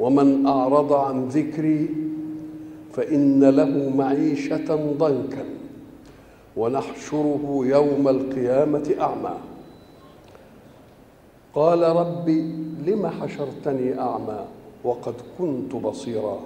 [0.00, 1.88] ومن أعرض عن ذكري
[2.92, 5.44] فإن له معيشة ضنكا
[6.56, 9.36] ونحشره يوم القيامة أعمى.
[11.54, 12.28] قال رب
[12.86, 14.40] لم حشرتني أعمى
[14.84, 16.40] وقد كنت بصيرا.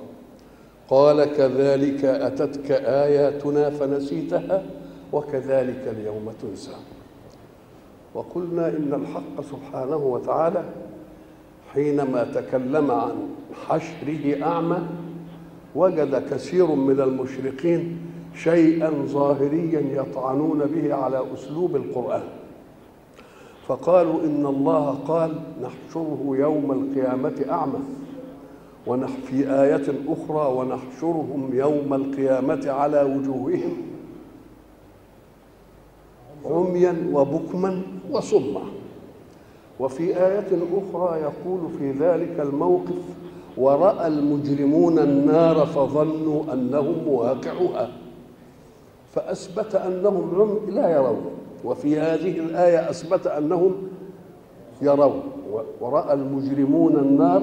[0.89, 4.65] قال كذلك أتتك آياتنا فنسيتها
[5.12, 6.77] وكذلك اليوم تنسى.
[8.15, 10.65] وقلنا إن الحق سبحانه وتعالى
[11.74, 13.12] حينما تكلم عن
[13.66, 14.78] حشره أعمى
[15.74, 17.98] وجد كثير من المشرقين
[18.34, 22.22] شيئا ظاهريا يطعنون به على أسلوب القرآن.
[23.66, 27.81] فقالوا إن الله قال نحشره يوم القيامة أعمى
[29.27, 33.77] في آية أخرى ونحشرهم يوم القيامة على وجوههم
[36.44, 38.62] عميا وبكما وصما.
[39.80, 43.03] وفي آية أخرى يقول في ذلك الموقف
[43.56, 47.89] ورأى المجرمون النار فظنوا أنهم واقعوها
[49.14, 51.25] فأثبت أنهم لا يرون.
[51.64, 53.72] وفي هذه الآية أثبت أنهم
[54.83, 55.22] يرون.
[55.81, 57.42] ورأى المجرمون النار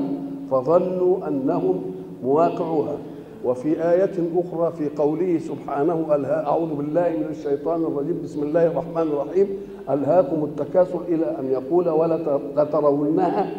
[0.51, 1.81] فظنوا أنهم
[2.23, 2.97] مواقعوها
[3.45, 8.21] وفي آية أخرى في قوله سبحانه أعوذ بالله من الشيطان الرجيم.
[8.23, 9.47] بسم الله الرحمن الرحيم.
[9.89, 13.51] ألهاكم التكاثر إلى أن يقول ولترونها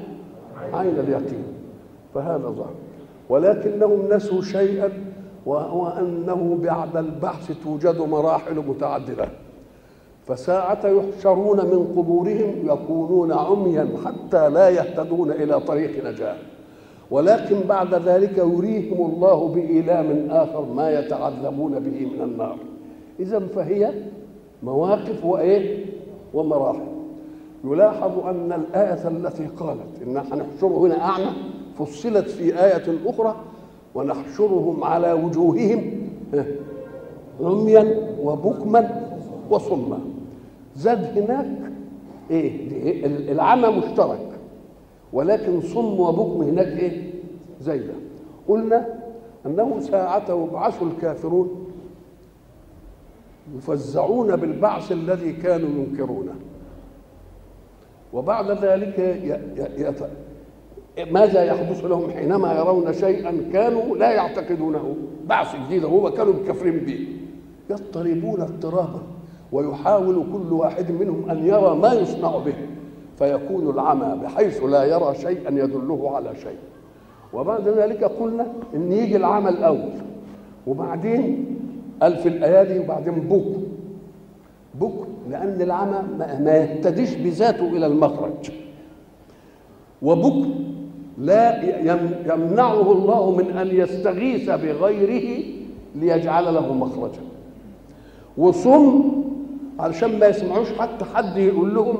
[0.73, 1.45] عين اليقين.
[2.15, 2.73] فهذا ظهر
[3.29, 4.91] ولكنهم نسوا شيئا
[5.47, 9.29] وهو أنه بعد البحث توجد مراحل متعددة.
[10.27, 16.37] فساعة يحشرون من قبورهم يكونون عميا حتى لا يهتدون إلى طريق نجاة.
[17.11, 22.57] ولكن بعد ذلك يريهم الله بإيلام آخر ما يتعذبون به من النار.
[23.21, 23.93] إذا فهي
[24.63, 25.92] مواقف وإيه؟
[26.35, 26.87] ومراحل.
[27.65, 31.31] يلاحظ أن الآية التي قالت إن هنحشره هنا أعمى
[31.79, 33.37] فصلت في آية أخرى
[33.95, 35.91] ونحشرهم على وجوههم
[37.41, 39.03] عميا وبكما
[39.51, 39.99] وصما.
[40.77, 41.47] زاد هناك
[42.31, 44.29] إيه العمى مشترك
[45.13, 47.11] ولكن صم وبكم هناك إيه؟
[47.61, 47.95] زي ده
[48.49, 48.87] قلنا
[49.47, 51.62] أنه ساعة يبعث الكافرون
[53.57, 56.35] يفزعون بالبعث الذي كانوا ينكرونه.
[58.13, 59.33] وبعد ذلك ي...
[59.83, 59.95] ي...
[61.13, 67.07] ماذا يحدث لهم حينما يرون شيئا كانوا لا يعتقدونه؟ بعث جديد هو كانوا مكفرين به.
[67.71, 69.03] يضطربون اضطرابا
[69.53, 72.55] ويحاول كل واحد منهم أن يرى ما يصنع به
[73.19, 76.59] فيكون العمى بحيث لا يرى شيئا يدله على شيء.
[77.33, 79.93] وبعد ذلك قلنا إن يجي العمى الأول
[80.67, 81.52] وبعدين
[82.03, 83.63] قال في الايادي وبعدين بكم
[84.75, 88.51] بكم لأن العمى ما يهتديش بذاته إلى المخرج.
[90.03, 90.55] وبكم
[91.19, 91.63] لا
[92.35, 95.45] يمنعه الله من أن يستغيث بغيره
[95.95, 97.21] ليجعل له مخرجا.
[98.39, 99.03] وصم
[99.79, 101.97] علشان ما يسمعوش حتى حد يقول لهم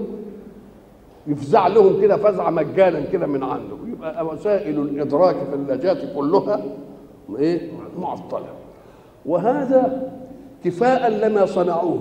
[1.27, 3.77] يفزع لهم كده فزعه مجانا كده من عنده.
[3.87, 6.63] يبقى وسائل الإدراك في النجاة كلها
[7.39, 8.47] إيه؟ معطلة.
[9.27, 10.11] وهذا
[10.65, 12.01] كفاء لما صنعوه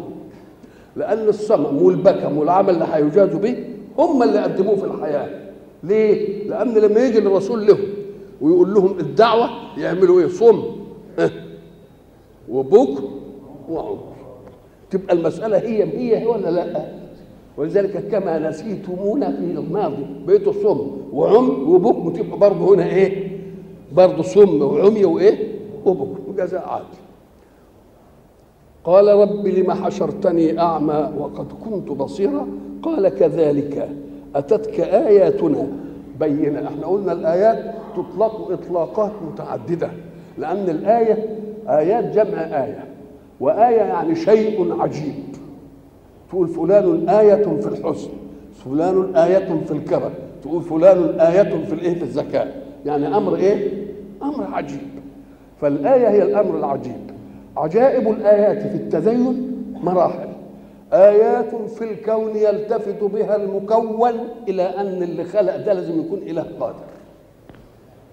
[0.95, 3.55] لأن الصمم والبكم والعمل اللي هيجازوا به
[3.97, 5.29] هم اللي قدموه في الحياة
[5.83, 7.79] ليه؟ لأن لما يجي الرسول لهم
[8.41, 10.63] ويقول لهم الدعوة يعملوا إيه؟ صم
[12.49, 13.03] وبكر
[13.69, 14.11] وعمر
[14.91, 16.85] تبقى المسألة هي هي ولا لأ؟
[17.57, 23.27] ولذلك كما نسيتمونا في الماضي بقيتوا صم وعم وبكم تبقى برضه هنا إيه؟
[23.93, 25.47] برضه صم وعمي وإيه؟
[25.85, 26.85] وبكم وجزاء عادل.
[28.83, 32.47] قال رب لم حشرتني أعمى وقد كنت بصيرا؟
[32.83, 33.89] قال كذلك.
[34.35, 35.67] أتتك آياتنا؟
[36.19, 36.67] بينة.
[36.67, 39.89] إحنا قلنا الآيات تطلق إطلاقات متعددة
[40.37, 41.37] لأن الآية
[41.67, 42.83] آيات جمع آية
[43.39, 45.13] وآية يعني شيء عجيب.
[46.29, 48.09] تقول فلان آية في الحسن
[48.65, 50.11] فلان آية في الكرم
[50.43, 52.61] تقول فلان آية في الإيه؟ في الذكاء.
[52.85, 53.71] يعني أمر إيه؟
[54.23, 54.79] أمر عجيب.
[55.61, 57.10] فالآية هي الأمر العجيب.
[57.57, 59.51] عجائب الآيات في التدين
[59.83, 60.29] مراحل.
[60.93, 64.13] آيات في الكون يلتفت بها المكون
[64.47, 66.83] إلى أن اللي خلق ده لازم يكون إله قادر.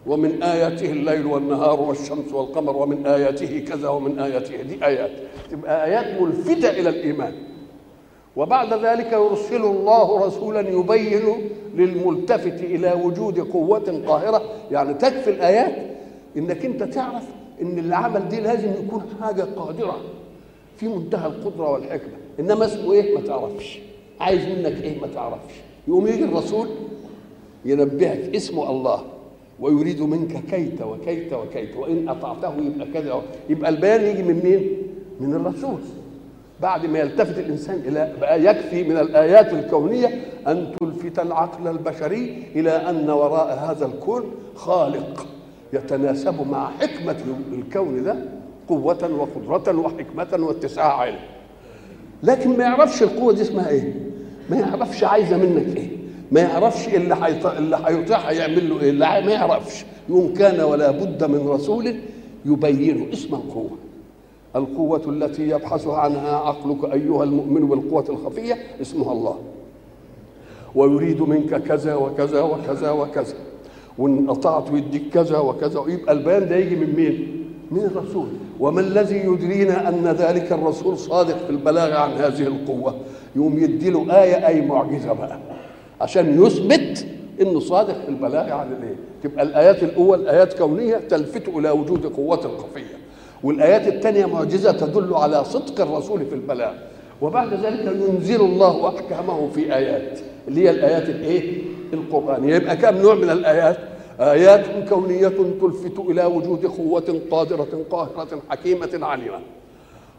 [0.07, 5.11] ومن آياته الليل والنهار والشمس والقمر ومن آياته كذا ومن آياته دي آيات.
[5.51, 7.33] تبقى آيات ملفتة إلى الإيمان.
[8.37, 14.43] وبعد ذلك يرسل الله رسولا يبين للملتفت إلى وجود قوة قاهرة.
[14.71, 15.73] يعني تكفي الآيات
[16.37, 19.97] إنك أنت تعرف إن اللي عمل دي لازم يكون حاجة قادرة
[20.77, 22.13] في منتهى القدرة والحكمة.
[22.41, 23.79] إنما اسمه إيه؟ ما تعرفش.
[24.21, 25.55] عايز منك إيه؟ ما تعرفش.
[25.89, 26.69] يقوم يجي الرسول
[27.65, 29.03] ينبهك اسمه الله
[29.61, 33.23] ويريد منك كيت وكيت وكيت وإن أطعته يبقى كذا.
[33.49, 34.69] يبقى البيان يجي من مين؟
[35.21, 35.79] من الرسول.
[36.63, 42.71] بعد ما يلتفت الإنسان إلى بقى يكفي من الآيات الكونية أن تلفت العقل البشري إلى
[42.71, 45.27] أن وراء هذا الكون خالق.
[45.73, 47.17] يتناسب مع حكمه
[47.53, 48.17] الكون ده
[48.69, 51.19] قوة وقدرة وحكمة واتساع علم.
[52.23, 53.95] لكن ما يعرفش القوة دي اسمها إيه؟
[54.51, 55.89] ما يعرفش عايزة منك إيه؟
[56.33, 57.47] ما يعرفش اللي حيط...
[57.47, 59.85] اللي هيطيع هيعمل له إيه؟ اللي ما يعرفش.
[60.09, 61.95] يوم كان ولا بد من رسول
[62.45, 63.71] يبين اسم القوة.
[64.57, 69.39] القوة التي يبحث عنها عقلك أيها المؤمن بالقوة الخفية اسمها الله.
[70.75, 73.35] ويريد منك كذا وكذا وكذا وكذا.
[73.99, 78.27] وإن أطعت يديك كذا وكذا ويبقى البيان ده يجي من مين؟ من الرسول.
[78.61, 82.95] وما الذي يدرينا أن ذلك الرسول صادق في البلاغ عن هذه القوة؟
[83.37, 85.39] يقوم يديله آية أي معجزة بقى.
[86.01, 87.07] عشان يثبت
[87.41, 92.37] إنه صادق في البلاغ عن الايه تبقى الآيات الأول آيات كونية تلفت إلى وجود قوة
[92.41, 92.99] خفيه
[93.43, 96.73] والآيات الثانية معجزة تدل على صدق الرسول في البلاغ
[97.21, 100.19] وبعد ذلك ينزل الله أحكامه في آيات.
[100.49, 101.63] اللي هي الآيات الإيه؟
[101.93, 103.77] القرانيه يبقى كم نوع من الآيات؟
[104.21, 105.29] آيات كونية
[105.61, 109.39] تلفت إلى وجود قوة قادرة قاهرة حكيمة عليمه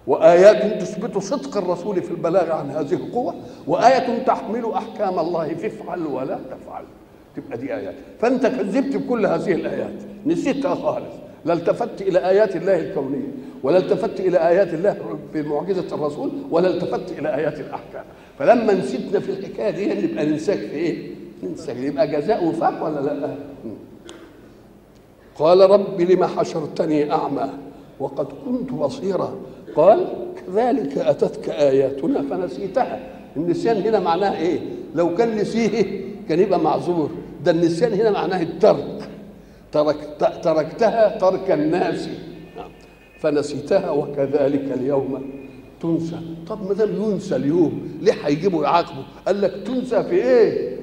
[0.08, 3.36] وآيات تثبت صدق الرسول في البلاغ عن هذه القوة.
[3.68, 6.84] وآية تحمل أحكام الله فافعل ولا تفعل
[7.36, 7.96] تبقى دي آيات.
[8.20, 9.94] فأنت كذبت بكل هذه الآيات.
[10.26, 11.14] نسيتها خالص.
[11.46, 13.28] لا التفت إلى آيات الله الكونية
[13.64, 14.98] ولا التفت إلى آيات الله
[15.34, 18.04] بمعجزة الرسول ولا التفت إلى آيات الأحكام.
[18.40, 23.36] فلما نسيتنا في الحكاية دي نبقى ننساك في إيه؟ ننساك يبقى جزاء وفاق ولا لا؟
[25.36, 27.50] قال رب لم حشرتني أعمى
[28.00, 29.36] وقد كنت بصيرا.
[29.76, 30.08] قال
[30.48, 33.00] كذلك أتتك آياتنا فنسيتها.
[33.38, 34.60] النسيان هنا معناه إيه؟
[34.96, 37.10] لو كان نسيه كان يبقى معذور.
[37.46, 39.10] ده النسيان هنا معناه الترك.
[39.72, 39.96] ترك
[40.44, 42.10] تركتها ترك الناس.
[43.20, 45.22] فنسيتها وكذلك اليوم
[45.82, 46.20] تنسى.
[46.48, 50.79] طب ما دام ينسى اليوم ليه هيجيبوا يعاقبوا قال لك تنسى في إيه؟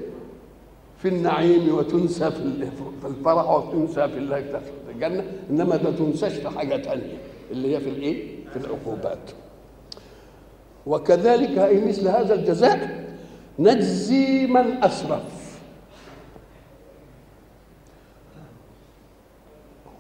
[0.98, 2.38] في النعيم وتنسى في
[3.06, 4.19] الفرح وتنسى في
[4.94, 7.19] الجنة إنما ما تنساش في حاجة ثانية
[7.50, 9.31] اللي هي في الإيه؟ في العقوبات.
[10.87, 13.04] وكذلك اي مثل هذا الجزاء
[13.58, 15.58] نجزي من أسرف.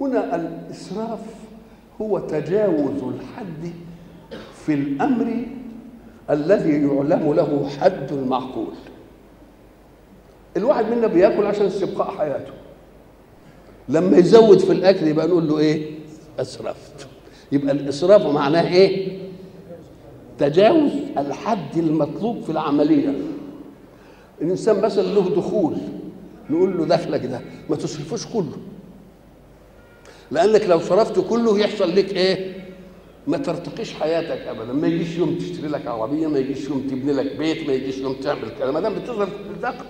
[0.00, 1.20] هنا الإسراف
[2.00, 3.72] هو تجاوز الحد
[4.66, 5.46] في الأمر
[6.30, 8.74] الذي يعلم له حد المعقول
[10.56, 12.52] الواحد منا بياكل عشان استبقاء حياته.
[13.88, 15.90] لما يزود في الأكل يبقى نقول له إيه؟
[16.38, 17.06] أسرفت.
[17.52, 19.18] يبقى الإسراف معناه إيه؟
[20.38, 23.14] تجاوز الحد المطلوب في العملية.
[24.42, 25.76] الإنسان مثلا له دخول
[26.50, 28.56] نقول له دخلك ده ما تصرفوش كله.
[30.30, 32.56] لأنك لو صرفت كله يحصل لك إيه؟
[33.26, 34.72] ما ترتقيش حياتك ابدا.
[34.72, 38.12] ما يجيش يوم تشتري لك عربية ما يجيش يوم تبني لك بيت ما يجيش يوم
[38.12, 38.70] تعمل كذا.
[38.70, 39.84] ما دام بتصرف بالدخل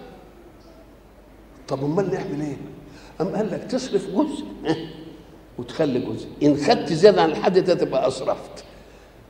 [1.69, 2.57] طب أمال نعمل إيه؟
[3.21, 4.45] أم قال لك تصرف جزء؟
[5.59, 6.27] وتخلي جزء.
[6.43, 8.65] إن خدت زيادة عن الحد ده تبقى أسرفت.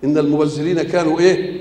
[0.04, 1.60] إن المبذرين كانوا إيه؟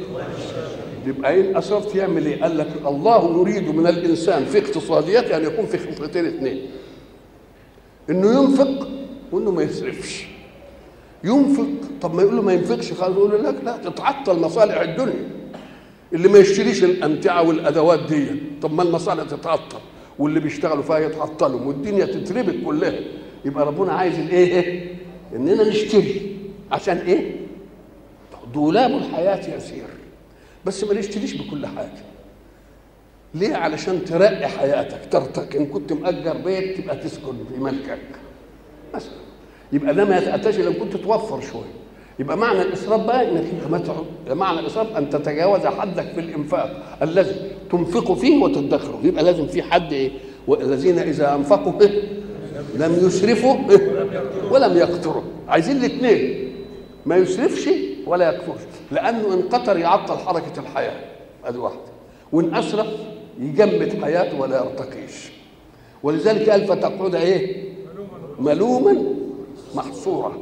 [1.06, 5.66] يبقى ان اسرفت يعمل إيه؟ قال لك الله يريد من الإنسان في اقتصاديته أن يكون
[5.66, 6.62] في خطتين اثنين.
[8.10, 8.88] إنه ينفق
[9.32, 10.28] وإنه ما يسرفش
[11.24, 11.68] ينفق
[12.02, 15.30] طب ما يقول له ما ينفقش خالص يقول لا لا تتعطل مصالح الدنيا.
[16.14, 18.28] اللي ما يشتريش الأمتعة والأدوات دي
[18.62, 19.78] طب ما المصالح تتعطل.
[20.20, 23.00] واللي بيشتغلوا فيها يتعطلوا والدنيا تتربك كلها.
[23.46, 24.86] يبقى ربنا عايز الايه
[25.36, 26.38] إننا نشتري.
[26.72, 27.36] عشان إيه؟
[28.54, 29.86] دولاب الحياة يسير
[30.66, 32.04] بس ما نشتريش بكل حاجة.
[33.34, 35.58] ليه؟ علشان ترقي حياتك ترتقي.
[35.58, 38.00] إن كنت مأجر بيت تبقى تسكن في ملكك.
[38.94, 39.12] مثلا
[39.74, 41.85] يبقى ده ما يتأتاش لو كنت توفر شوية.
[42.20, 43.44] يبقى معنى الإسراف بقى إنك
[43.74, 43.90] أنت
[44.30, 47.36] ما معنى الإسراف أن تتجاوز حدك في الإنفاق الذي
[47.72, 49.00] تنفق فيه وتدخره.
[49.04, 50.12] يبقى لازم في حد إيه؟
[50.48, 52.04] والذين إذا أنفقوا إيه؟
[52.76, 54.06] لم يسرفوا إيه؟
[54.52, 55.24] ولم يقتروا.
[55.48, 56.52] عايزين الاثنين
[57.06, 57.70] ما يسرفش
[58.06, 61.00] ولا يقترش لأنه إن قتر يعطل حركة الحياة.
[61.46, 61.80] أدي واحدة.
[62.32, 62.88] وإن أسرف
[63.40, 65.32] يجمد حياته ولا يرتقيش
[66.04, 67.64] ولذلك قال فتقعد إيه؟
[68.40, 69.04] ملوما
[69.76, 70.34] محصورا.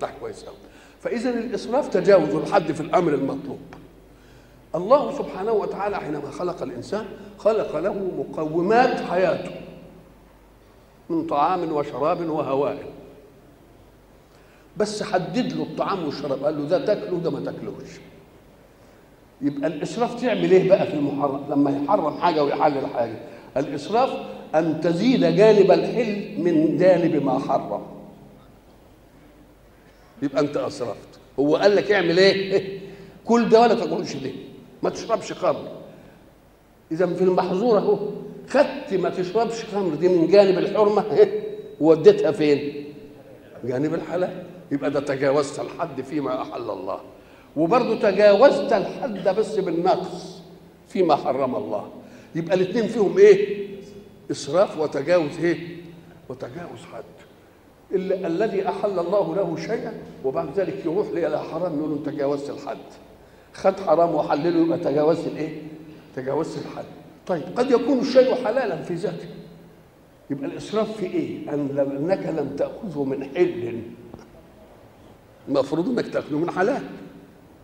[0.00, 0.54] ده كويس قوي
[1.02, 3.58] فإذا الإسراف تجاوز الحد في الأمر المطلوب.
[4.74, 7.04] الله سبحانه وتعالى حينما خلق الإنسان
[7.38, 9.50] خلق له مقومات حياته
[11.10, 12.78] من طعام وشراب وهواء.
[14.76, 17.90] بس حدد له الطعام والشراب قال له ده تاكله ده ما تاكلوش
[19.40, 23.16] يبقى الإسراف تعمل إيه بقى في المحرم؟ لما يحرم حاجة ويحلل حاجة.
[23.56, 24.10] الإسراف
[24.54, 27.82] أن تزيد جانب الحل من جانب ما حرم.
[30.22, 31.08] يبقى انت اسرفت.
[31.38, 32.78] هو قال لك اعمل إيه؟
[33.28, 34.32] كل ده ولا تاكلش ليه؟
[34.82, 35.68] ما تشربش خمر.
[36.92, 37.98] إذا في المحظور أهو
[38.48, 39.94] خدت ما تشربش خمر.
[39.94, 41.04] دي من جانب الحرمة.
[41.80, 42.84] ووديتها فين؟
[43.64, 44.44] جانب الحلال.
[44.72, 47.00] يبقى ده تجاوزت الحد فيما أحل الله.
[47.56, 50.38] وبرضه تجاوزت الحد بس بالنقص
[50.88, 51.88] فيما حرم الله.
[52.34, 53.66] يبقى الاثنين فيهم إيه؟
[54.30, 55.76] إسراف وتجاوز إيه؟
[56.28, 57.21] وتجاوز حد.
[57.94, 59.92] الذي أحل الله له شيئا
[60.24, 62.76] وبعد ذلك يروح إلى حرام يقول أنت تجاوزت الحد.
[63.52, 65.62] خد حرام وحلله يبقى تجاوزت الإيه؟
[66.16, 66.84] تجاوزت الحد.
[67.26, 69.28] طيب قد يكون الشيء حلالا في ذاته
[70.30, 73.82] يبقى الإسراف في إيه؟ لم أنك لم تأخذه من حل.
[75.48, 76.82] المفروض إنك تأخذه من حلال.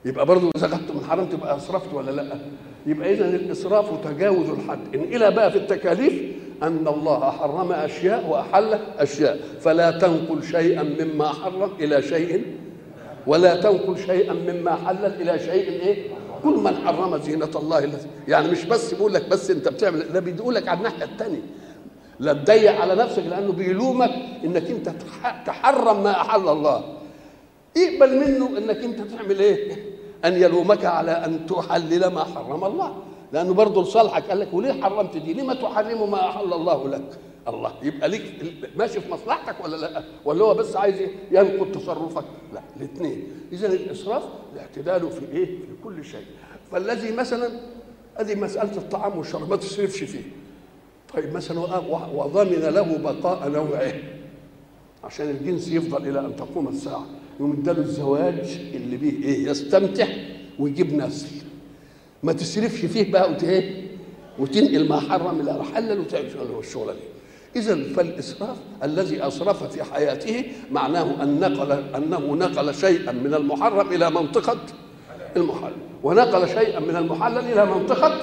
[0.04, 2.38] يبقى برضه إذا أخذته من حرام تبقى أسرفت ولا لأ؟
[2.86, 4.94] يبقى اذا الإسراف تجاوز الحد.
[4.94, 9.38] إن إلى بقى في التكاليف أن الله حرم أشياء وأحل أشياء.
[9.60, 12.44] فلا تنقل شيئا مما حرم إلى شيء.
[13.26, 16.06] ولا تنقل شيئا مما حلل إلى شيء إيه؟
[16.42, 20.20] كل من حرم زينة الله التي يعني مش بس بيقول لك بس أنت بتعمل ده
[20.20, 21.40] بيقول لك على الناحية الثانية
[22.20, 24.10] لا تضيق على نفسك لأنه بيلومك
[24.44, 24.92] إنك أنت
[25.46, 26.84] تحرم ما أحل الله.
[27.76, 29.72] اقبل منه إنك أنت تعمل إيه؟
[30.24, 32.96] أن يلومك على أن تحلل ما حرم الله.
[33.32, 34.24] لأنه برضه لصالحك.
[34.28, 37.18] قال لك وليه حرمت دي؟ لما تحرم ما أحل الله لك؟
[37.48, 37.72] الله.
[37.82, 38.22] يبقى ليك
[38.76, 40.96] ماشي في مصلحتك ولا لأ؟ ولا هو بس عايز
[41.30, 43.26] ينقض تصرفك؟ لا الاثنين.
[43.52, 44.22] إذا الإسراف
[44.54, 46.24] الاعتدال في إيه؟ في كل شيء.
[46.72, 47.50] فالذي مثلا
[48.16, 50.22] ادي مسألة الطعام والشراب ما تصرفش فيه.
[51.14, 51.60] طيب مثلا
[52.14, 53.92] وضمن له بقاء نوعه.
[55.04, 57.06] عشان الجنس يفضل إلى أن تقوم الساعة.
[57.40, 60.06] يقوم اداله الزواج اللي بيه إيه؟ يستمتع
[60.58, 61.28] ويجيب نسل
[62.22, 63.88] ما تسرفش فيه بقى وت إيه؟
[64.38, 66.26] وتنقل ما حرم إلى حلل وتعمل
[66.58, 66.98] الشغلة دي.
[67.60, 74.10] اذا فالإسراف الذي أسرف في حياته معناه أن نقل أنه نقل شيئا من المحرم إلى
[74.10, 74.58] منطقة
[75.36, 75.76] المحرم.
[76.02, 78.16] ونقل شيئا من المحلل إلى منطقه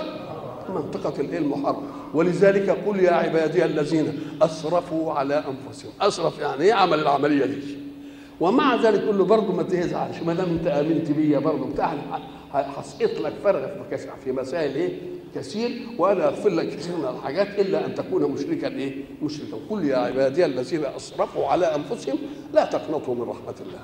[0.69, 1.83] منطقة الايه المحرم.
[2.13, 5.91] ولذلك قل يا عبادي الذين أسرفوا على أنفسهم.
[6.01, 7.74] أسرف يعني إيه عمل العملية دي؟
[8.39, 11.93] ومع ذلك يقول له برضه ما تزعلش ما دام انت آمنت بيا برضه بتاع
[12.53, 13.67] هسقط لك فرغ
[14.23, 14.99] في مسائل إيه؟
[15.35, 19.57] كثير وأنا أغفر لك كثير من الحاجات إلا أن تكون مشركا إيه؟ مشركا.
[19.69, 22.17] قل يا عبادي الذين أسرفوا على أنفسهم
[22.53, 23.79] لا تقنطوا من رحمة الله.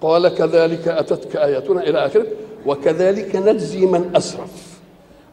[0.00, 2.26] قال كذلك أتتك آياتنا إلى آخره
[2.66, 4.80] وكذلك نجزي من أسرف.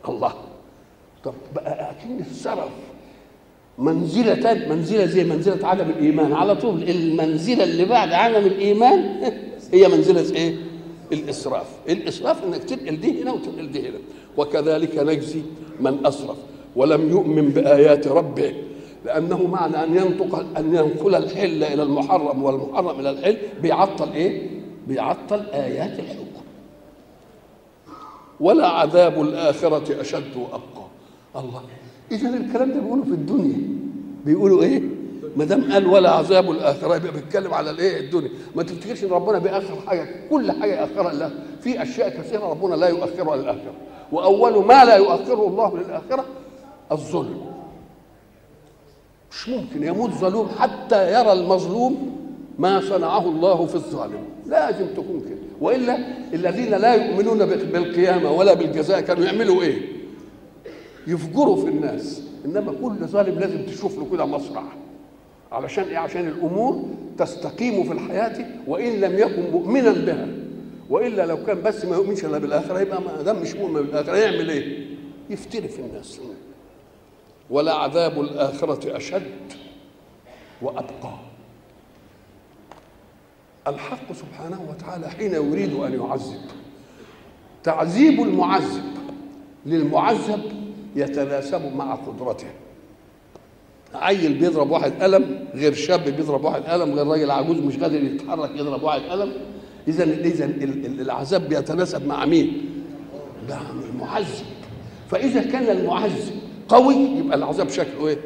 [0.10, 0.34] الله.
[1.24, 2.70] طب بقى أكيد السرف.
[3.80, 6.34] منزلة منزلة زي منزلة عدم الإيمان.
[6.34, 9.22] على طول المنزلة اللي بعد عدم الإيمان
[9.74, 10.56] هي منزلة إيه؟
[11.12, 11.66] الإسراف.
[11.90, 13.98] الإسراف إنك تنقل دي هنا وتنقل دي هنا.
[14.38, 15.42] وكذلك نجزي
[15.80, 16.38] من أسرف
[16.76, 18.54] ولم يؤمن بآيات ربه
[19.06, 24.50] لأنه معنى أن ينطق أن ينقل الحل إلى المحرم والمحرم إلى الحل بيعطل إيه؟
[24.88, 26.20] بيعطل آيات الحكم.
[28.40, 30.88] ولا عذاب الآخرة أشد وأبقى.
[31.36, 31.62] الله
[32.12, 33.58] إذا الكلام ده بيقولوا في الدنيا.
[34.26, 34.82] بيقولوا إيه؟
[35.38, 38.30] ما دام قال ولا عذاب الآخرة يبقى بيتكلم على الإيه؟ الدنيا.
[38.56, 42.88] ما تفتكرش إن ربنا بيأخر حاجة؟ كل حاجة يأخرها الله في أشياء كثيرة ربنا لا
[42.88, 43.74] يؤخرها للآخرة.
[44.12, 46.26] وأول ما لا يؤخره الله للآخرة
[46.92, 47.42] الظلم.
[49.32, 52.16] مش ممكن يموت ظلوم حتى يرى المظلوم
[52.60, 54.24] ما صنعه الله في الظالم.
[54.48, 55.40] لازم تكون كده.
[55.62, 55.98] وإلا
[56.34, 59.99] الذين لا يؤمنون بالقيامة ولا بالجزاء كانوا يعملوا إيه؟
[61.10, 62.22] يفجروا في الناس.
[62.46, 64.64] إنما كل ظالم لازم تشوف له كده مصرع
[65.52, 66.86] علشان إيه؟ عشان الأمور
[67.18, 70.28] تستقيم في الحياة وإن لم يكن مؤمنا بها.
[70.90, 74.16] وإلا لو كان بس ما يؤمنش إلا بالآخرة يبقى ما دام مش مؤمن بالآخرة.
[74.18, 74.88] يعمل إيه؟
[75.30, 76.20] يفتري في الناس.
[77.50, 79.54] ولا عذاب الآخرة أشد
[80.62, 81.14] وأبقى.
[83.68, 86.42] الحق سبحانه وتعالى حين يريد أن يعذب.
[87.64, 88.84] تعذيب المعذب
[89.66, 90.59] للمعذب
[90.96, 92.48] يتناسب مع قدرته
[93.96, 98.50] عيل بيضرب واحد قلم غير شاب بيضرب واحد قلم غير راجل عجوز مش قادر يتحرك
[98.56, 99.32] يضرب واحد قلم
[99.88, 100.46] اذا اذا
[101.02, 102.62] العذاب بيتناسب مع مين؟
[103.50, 103.62] مع
[103.94, 104.46] المعذب
[105.12, 106.34] فإذا كان المعذب
[106.70, 108.18] قوي يبقى العذاب شكله إيه؟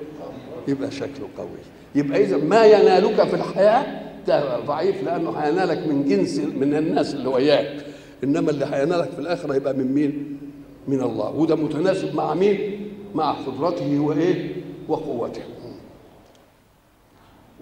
[0.67, 1.47] يبقى شكله قوي
[1.95, 7.27] يبقى إذا ما ينالك في الحياة ده ضعيف لأنه هينالك من جنس من الناس اللي
[7.29, 7.85] وياك
[8.23, 10.37] إنما اللي هينالك في الآخرة يبقى من مين؟
[10.87, 11.29] من الله.
[11.31, 14.55] وده متناسب مع مين؟ مع قدرته وإيه؟
[14.87, 15.41] وقوته.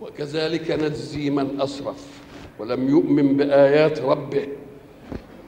[0.02, 2.22] وكذلك نجزي من أسرف
[2.60, 4.48] ولم يؤمن بآيات ربه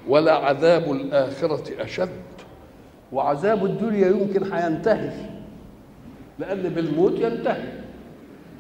[0.08, 2.10] ولا عذاب الآخرة أشد.
[3.12, 5.30] وعذاب الدنيا يمكن هينتهي
[6.40, 7.84] لأن بالموت ينتهي.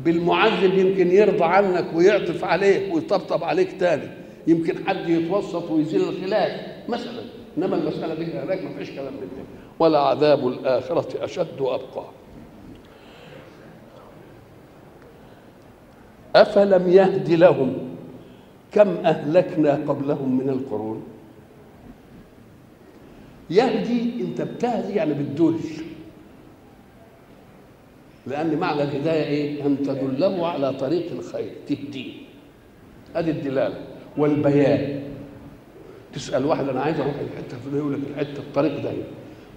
[0.06, 4.08] بالمعذب يمكن يرضى عنك ويعطف عليك ويطبطب عليك تاني.
[4.48, 7.22] يمكن حد يتوسط ويزيل الخلاف مثلا.
[7.58, 9.44] إنما المسألة دي هناك ما فيش كلام من ده
[9.80, 12.06] ولا عذاب الآخرة أشد وأبقى.
[16.36, 17.78] أفلم يهد لهم
[18.72, 21.04] كم أهلكنا قبلهم من القرون؟
[23.50, 25.60] يهدي أنت بتهدي يعني بتدل
[28.28, 32.14] لأن معنى الهداية إيه؟ أن تدله على طريق الخير تهديه
[33.16, 33.76] أدي الدلالة.
[34.18, 35.03] والبيان.
[36.16, 39.04] تسأل واحد أنا عايز أروح الحتة الفلانية يقول لك الحتة الطريق ده هنا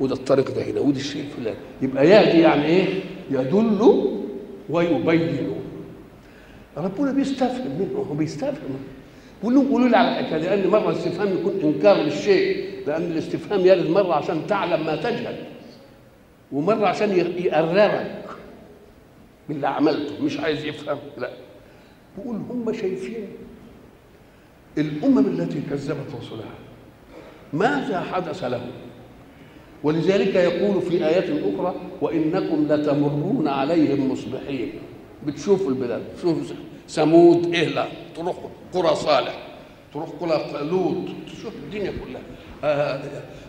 [0.01, 1.57] وده الطريق ده هنا وده الشيء الفلاني.
[1.83, 2.87] يبقى يهدي يعني إيه؟
[3.31, 4.03] يدل
[4.71, 5.51] ويبين.
[6.77, 8.79] ربنا بيستفهم منه هو بيستفهم.
[9.45, 14.15] لهم قولوا لي على الحكاية لأن مرة الاستفهام يكون إنكار للشيء لأن الاستفهام يرد مرة
[14.15, 15.37] عشان تعلم ما تجهل
[16.53, 18.25] ومرة عشان يقررك
[19.49, 21.31] باللي عملته مش عايز يفهم لا.
[22.19, 23.29] بيقول هم شايفين
[24.79, 26.55] الأمم التي كذبت رسلها.
[27.53, 28.71] ماذا حدث لهم؟
[29.83, 34.73] ولذلك يقول في آيات أخرى وإنكم لتمرون عليهم مصبحين.
[35.27, 36.57] بتشوفوا البلاد تشوفوا
[36.89, 38.37] ثمود إهلا تروح
[38.73, 39.39] قرى صالح
[39.95, 42.23] تروح قرى لوط تشوف الدنيا كلها.
[42.65, 43.03] آه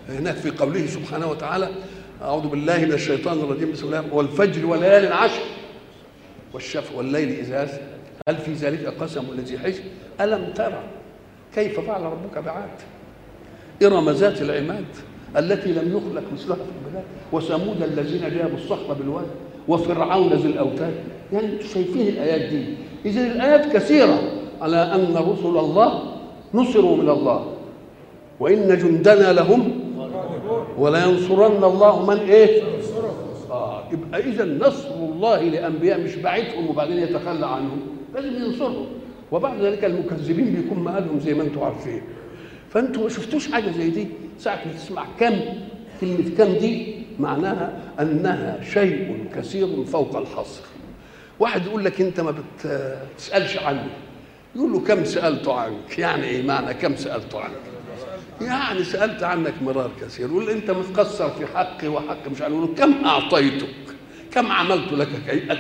[0.10, 1.69] هناك في قوله سبحانه وتعالى
[2.22, 5.41] أعوذ بالله من الشيطان الرجيم بسم الله والفجر وليال عشر
[6.53, 7.79] والشفع والليل إذا
[8.29, 9.79] هل في ذلك قسم الذي حجر
[10.22, 10.84] ألم ترى؟
[11.55, 12.69] كيف فعل ربك بعاد؟
[13.83, 14.86] إرم ذات العماد
[15.38, 19.25] التي لم يخلق مثلها في البلاد وثمود الذين جابوا الصخر بالواد
[19.67, 20.93] وفرعون ذي الأوتاد.
[21.33, 22.65] يعني أنتم شايفين الآيات دي.
[23.05, 24.19] اذا الآيات كثيرة
[24.62, 26.03] على أن رسل الله
[26.53, 27.53] نصروا من الله.
[28.39, 29.79] وإن جندنا لهم
[30.77, 32.62] ولينصرن الله من إيه؟
[33.51, 37.79] آه يبقى اذا نصر الله لأنبياء مش بعتهم وبعدين يتخلى عنهم.
[38.15, 38.86] لازم ينصرهم
[39.31, 42.01] وبعد ذلك المكذبين بيكون مآلهم زي ما أنتم عارفين.
[42.69, 44.07] فانتم ما شفتوش حاجة زي دي؟
[44.39, 45.39] ساعة ما تسمع كم؟
[46.01, 50.61] كلمة كم دي معناها أنها شيء كثير فوق الحصر.
[51.39, 52.33] واحد يقول لك أنت ما
[53.15, 53.89] بتسالش عني
[54.55, 57.61] يقول له كم سألت عنك؟ يعني إيه معنى كم سألت عنك؟
[58.41, 60.29] يعني سألت عنك مرار كثير.
[60.29, 62.53] يقول أنت متقصر في حقي وحق مش عارف.
[62.77, 63.67] كم أعطيتك؟
[64.31, 65.07] كم عملت لك؟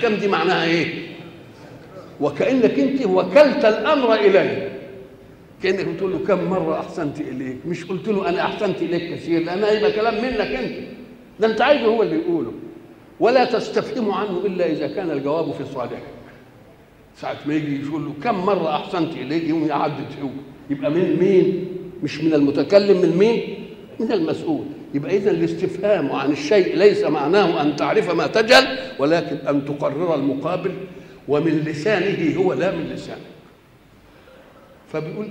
[0.01, 1.16] كم دي معناها إيه؟
[2.21, 4.71] وكأنك أنت وكلت الأمر إليه.
[5.63, 7.57] كأنك بتقول له كم مرة أحسنت إليك.
[7.65, 10.73] مش قلت له أنا أحسنت إليك كثير لأن هيبقى كلام منك أنت.
[11.39, 12.51] ده أنت عايزه هو اللي يقوله.
[13.19, 16.03] ولا تستفهم عنه إلا إذا كان الجواب في صالحك.
[17.21, 20.29] ساعة ما يجي يقول له كم مرة أحسنت إليك يوم يعدد هو
[20.69, 21.65] يبقى من مين؟
[22.03, 23.41] مش من المتكلم من مين؟
[23.99, 24.65] من المسؤول.
[24.93, 30.71] يبقى إذا الاستفهام عن الشيء ليس معناه أن تعرف ما تجهل ولكن أن تقرر المقابل
[31.27, 33.21] ومن لسانه هو لا من لسانك
[34.93, 35.27] فبيقول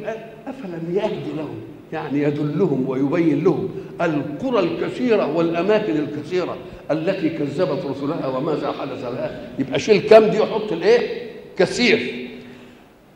[0.46, 1.60] أفلم يهدي لهم؟
[1.92, 3.68] يعني يدلهم ويبين لهم
[4.00, 6.56] القرى الكثيرة والأماكن الكثيرة
[6.90, 9.48] التي كذبت رسلها وماذا حدث لها.
[9.58, 12.28] يبقى شيل كم دي وحط الإيه؟ كثير.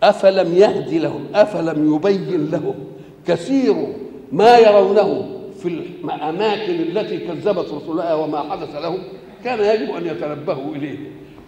[0.02, 2.74] أفلم يهدي لهم؟ أفلم يبين لهم
[3.26, 3.74] كثير
[4.32, 5.68] ما يرونه في
[6.04, 8.98] الأماكن التي كذبت رسلها وما حدث لهم؟
[9.44, 10.96] كان يجب أن يتنبهوا إليه.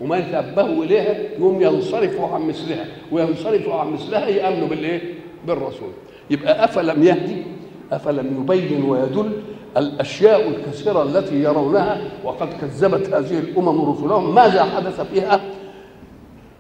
[0.01, 2.87] وما يتنبهوا إليها يقوم ينصرفوا عن مثلها.
[3.13, 5.01] وينصرفوا عن مثلها يأمنوا بالإيه؟
[5.47, 5.91] بالرسول.
[6.31, 7.37] يبقى أفلم يهدي؟
[7.93, 9.33] أفلم يبين ويدل
[9.77, 14.35] الأشياء الكثيرة التي يرونها؟ وقد كذبت هذه الأمم رسلهم.
[14.35, 15.41] ماذا حدث فيها؟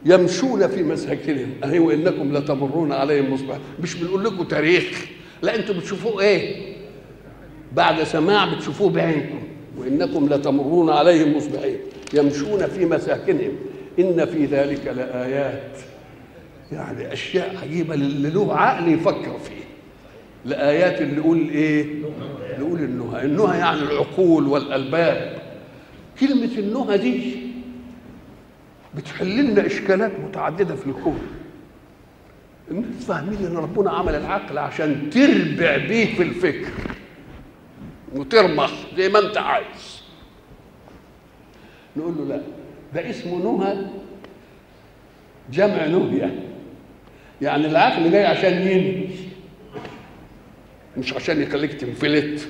[0.04, 1.50] يمشون في مساكنهم.
[1.64, 5.06] أهي وإنكم لتمرون عليهم مصبح مش بنقول لكم تاريخ.
[5.42, 6.72] لا أنتم بتشوفوه إيه؟
[7.72, 9.38] بعد سماع بتشوفوه بعينكم.
[9.78, 11.76] وإنكم لتمرون عليهم مصبحين
[12.14, 13.56] يمشون في مساكنهم.
[13.98, 15.78] إن في ذلك لآيات.
[16.72, 19.62] يعني أشياء عجيبة اللي له عقل يفكر فيه.
[20.44, 21.86] لايات اللي يقول إيه؟
[22.58, 23.24] نقول النهى.
[23.24, 25.42] النهى يعني العقول والألباب.
[26.20, 27.36] كلمة النهى دي
[28.96, 31.18] بتحل لنا إشكالات متعددة في الكون.
[32.70, 36.70] الناس فاهمين إن ربنا عمل العقل عشان تربع بيه في الفكر.
[38.14, 40.01] وترمخ زي ما أنت عايز.
[41.96, 42.42] نقول له لا.
[42.94, 43.76] ده اسمه نهى
[45.52, 46.40] جمع نهية.
[47.42, 49.08] يعني العقل جاي عشان ينهي
[50.96, 52.48] مش عشان يخليك تنفلت.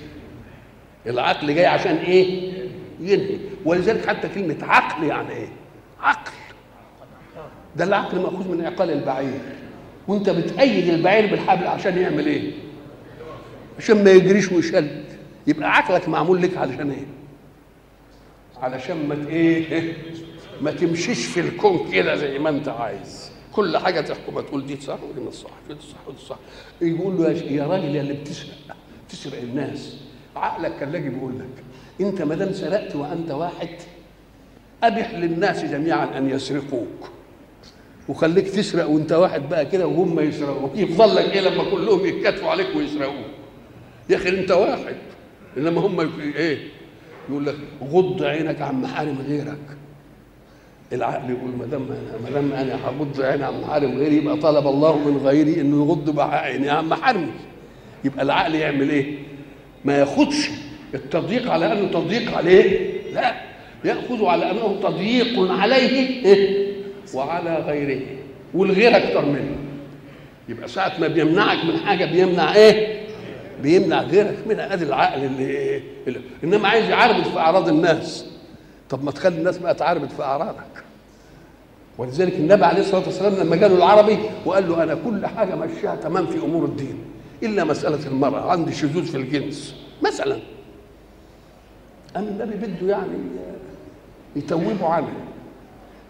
[1.07, 2.53] العقل جاي عشان إيه؟
[3.01, 3.39] ينهي.
[3.65, 5.49] ولذلك حتى كلمة عقل يعني إيه؟
[6.01, 6.33] عقل.
[7.77, 9.41] ده العقل مأخوذ من عقال البعير.
[10.09, 12.53] وأنت بتأيد البعير بالحبل عشان يعمل إيه؟
[13.79, 14.89] عشان ما يجريش ويشل
[15.47, 17.07] يبقى عقلك معمول لك علشان إيه؟
[18.63, 19.93] علشان ما إيه
[20.61, 23.31] ما تمشيش في الكون كده زي ما أنت عايز.
[23.53, 24.41] كل حاجة تحكم.
[24.41, 26.39] تقول دي صح ودي مش صح دي صح ودي صح.
[26.83, 28.55] يقول له يا راجل يا اللي بتسرق
[29.09, 29.97] تسرق الناس.
[30.37, 31.65] عقلك كان لاجي بيقول لك
[32.01, 33.69] أنت ما دام سرقت وأنت واحد
[34.83, 37.11] أبح للناس جميعا أن يسرقوك.
[38.09, 40.77] وخليك تسرق وأنت واحد بقى كده وهم يسرقوك.
[40.77, 43.27] يفضل لك إيه لما كلهم يتكاتفوا عليك ويسرقوك؟
[44.11, 44.97] يا أخي أنت واحد
[45.57, 46.59] إنما هم إيه؟
[47.31, 47.55] يقول لك
[47.93, 49.59] غض عينك عن محارم غيرك
[50.93, 51.83] العقل يقول ما دام
[52.25, 56.21] ما دام أنا هغض عيني عن محارم غيري يبقى طلب الله من غيري إنه يغض
[56.21, 57.33] عيني عن محارمي
[58.05, 59.15] يبقى العقل يعمل إيه؟
[59.85, 60.51] ما ياخدش
[60.95, 63.35] التضييق على أنه تضييق عليه لا
[63.85, 66.73] يأخذ على أنه تضييق عليه إيه؟
[67.15, 68.01] وعلى غيره
[68.55, 69.57] والغير أكتر منه
[70.49, 73.02] يبقى ساعة ما بيمنعك من حاجة بيمنع إيه؟
[73.63, 78.25] بيمنع غيرك منها ادي العقل اللي؟ اللي إنما عايز يعربد في أعراض الناس
[78.91, 80.85] طب ما تخلي الناس بقى تعربد في أعراضك
[81.99, 86.27] ولذلك النبي عليه الصلاة والسلام لما جاله العربي وقال له أنا كل حاجة ماشيها تمام
[86.27, 86.99] في أمور الدين
[87.43, 90.39] إلا مسألة المرأة عندي شذوذ في الجنس مثلا
[92.15, 93.19] قام النبي بده يعني
[94.37, 95.13] يتوبه عنه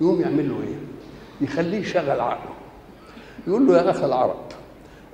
[0.01, 0.77] يقوم يعمل له إيه؟
[1.49, 2.53] يخليه يشغل عقله
[3.47, 4.37] يقول له يا اخ العرب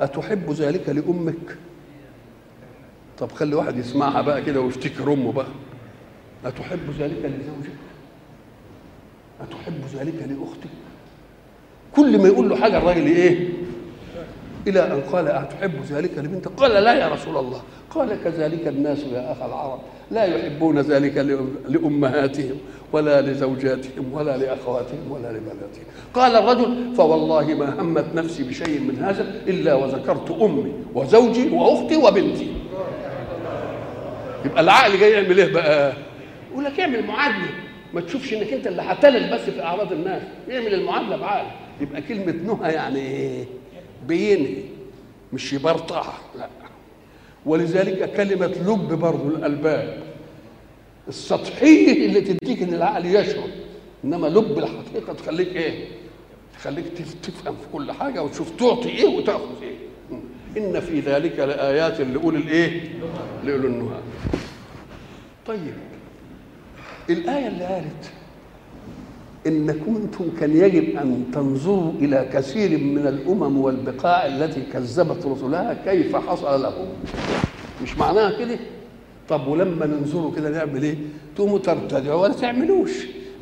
[0.01, 1.57] أتحب ذلك لأمك؟
[3.19, 5.47] طب خلي واحد يسمعها بقى كده ويفتكر امه بقى
[6.45, 7.73] أتحب ذلك لزوجك؟
[9.41, 10.71] أتحب ذلك لأختك؟
[11.97, 13.49] كل ما يقول له حاجة الراجل إيه؟
[14.67, 19.33] إلى أن قال أتحب ذلك لبنتك؟ قال لا يا رسول الله قال كذلك الناس يا
[19.33, 21.17] أخ العرب لا يحبون ذلك
[21.69, 22.57] لأمهاتهم
[22.93, 29.23] ولا لزوجاتهم ولا لأخواتهم ولا لبناتهم قال الرجل فوالله ما همت نفسي بشيء من هذا
[29.47, 32.53] إلا وذكرت أمي وزوجي وأختي وبنتي
[34.45, 35.93] يبقى العقل جاي يعمل إيه بقى؟
[36.53, 37.49] يقول لك اعمل معادلة
[37.95, 41.47] ما تشوفش إنك أنت اللي هتلل بس في أعراض الناس اعمل المعادلة بعقل
[41.81, 43.45] يبقى كلمة نهى يعني إيه؟
[44.07, 44.63] بينهي
[45.33, 46.05] مش يبرطع
[46.39, 46.49] لا
[47.47, 50.03] ولذلك كلمة لب برضه الألباب
[51.09, 53.49] السطحية اللي تديك إن العقل يشعر
[54.05, 55.85] إنما لب الحقيقة تخليك إيه؟
[56.59, 56.85] تخليك
[57.23, 59.75] تفهم في كل حاجة وتشوف تعطي إيه وتأخذ إيه
[60.57, 62.81] إن في ذلك لآيات لأولي الإيه؟
[63.49, 64.01] لاولي النهى
[65.47, 65.75] طيب
[67.11, 68.11] الآية اللي قالت
[69.47, 76.17] إن كنتم كان يجب أن تنظروا إلى كثير من الأمم والبقاع التي كذبت رسلها كيف
[76.17, 76.89] حصل لهم؟
[77.83, 78.59] مش معناها كده؟
[79.29, 80.95] طب ولما ننظروا كده نعمل إيه؟
[81.37, 82.91] تقوموا ترتدعوا ولا تعملوش؟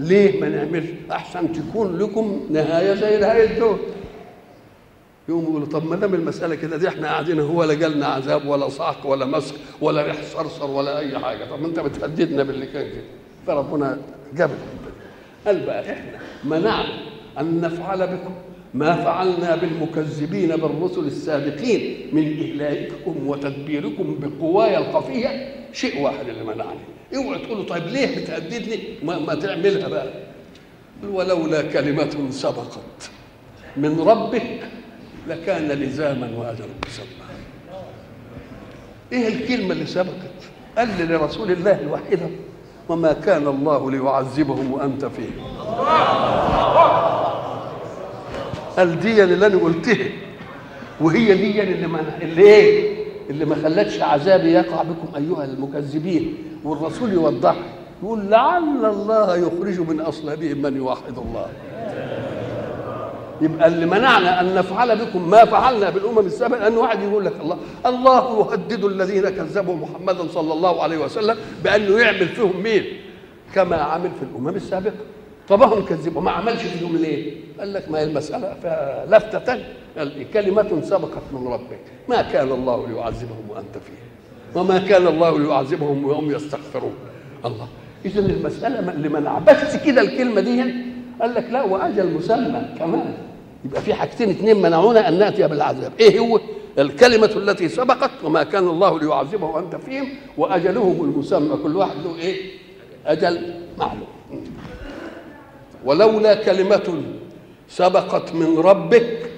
[0.01, 3.79] ليه ما نعملش؟ أحسن تكون لكم نهاية زي نهاية دول
[5.29, 8.69] يقوموا يقولوا طب ما دام المسألة كده دي إحنا قاعدين هو لا جالنا عذاب ولا
[8.69, 12.91] صعق ولا مسك ولا ريح صرصر ولا أي حاجة طب ما أنت بتهددنا باللي كان
[12.91, 13.03] كده
[13.47, 13.99] فربنا
[14.37, 14.51] جاب
[15.47, 16.99] قال بقى إحنا منعنا
[17.41, 18.35] أن نفعل بكم
[18.75, 25.55] ما فعلنا بالمكذبين بالرسل السابقين من اهلاككم وتدبيركم بقواي الخفية.
[25.73, 26.79] شيء واحد اللي منعني.
[27.17, 30.09] اوعى تقولوا طيب ليه بتهددني؟ ما, ما تعملها بقى.
[31.11, 32.79] ولولا كلمة سبقت
[33.77, 34.59] من ربك
[35.29, 37.07] لكان لزاما واجل مسمى.
[39.13, 40.37] إيه الكلمة اللي سبقت؟
[40.79, 42.27] قال لرسول الله الوحيده
[42.89, 45.47] وما كان الله ليعذبهم وأنت فيهم
[48.77, 50.09] قال دي اللي أنا قلتها
[51.01, 52.97] وهي دي اللي ما اللي إيه؟
[53.31, 56.35] اللي ما خلتش عذابي يقع بكم أيها المكذبين.
[56.65, 57.57] والرسول يوضح
[58.03, 61.47] يقول لعل الله يخرج من أصلابهم من يوحد الله.
[63.41, 67.59] يبقى اللي منعنا أن نفعل بكم ما فعلنا بالأمم السابقة ان واحد يقول لك الله
[67.87, 72.85] الله يهدد الذين كذبوا محمدا صلى الله عليه وسلم بأنه يعمل فيهم مين؟
[73.55, 74.95] كما عمل في الأمم السابقة.
[75.49, 79.59] طب هم كذبوا ما عملش فيهم ليه؟ قال لك ما هي المسألة فيها لفته
[80.35, 84.07] كلمة سبقت من ربك ما كان الله ليعذبهم وأنت فيهم
[84.55, 86.95] وما كان الله ليعذبهم وهم يستغفرون.
[87.45, 87.69] الله.
[88.05, 89.39] اذا المسألة اللي منع.
[89.39, 90.75] بس كده الكلمة دي.
[91.21, 93.15] قال لك لا وأجل مسمى كمان.
[93.67, 96.41] يبقى في حاجتين اثنين منعونا أن نأتي بالعذاب إيه هو؟
[96.79, 101.57] الكلمة التي سبقت وما كان الله ليعذبهم وأنت فيهم وأجلهم المسمى.
[101.63, 102.37] كل واحد له إيه؟
[103.07, 104.07] أجل معلوم.
[105.85, 107.03] ولولا كلمة
[107.69, 109.31] سبقت من ربك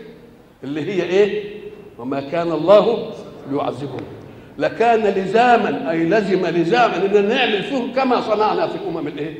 [0.64, 1.44] اللي هي إيه؟
[1.98, 3.10] وما كان الله
[3.50, 4.00] ليعذبهم.
[4.58, 9.34] لكان لزاما أي لزم لزاما ان نعمل فيهم كما صنعنا في الأمم الإيه؟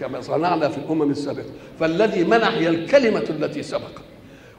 [0.00, 1.44] كما صنعنا في الأمم السابقة.
[1.80, 4.02] فالذي منع هي الكلمة التي سبقت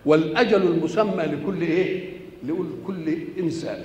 [0.06, 2.10] والأجل المسمى لكل إيه؟
[2.44, 3.82] لكل إنسان.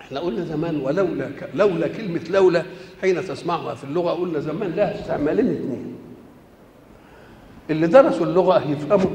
[0.00, 2.62] إحنا قلنا زمان ولولا لولا كلمة لولا
[3.00, 5.94] حين تسمعها في اللغة قلنا زمان لها استعمالين اثنين
[7.70, 9.10] اللي درسوا اللغة يفهموا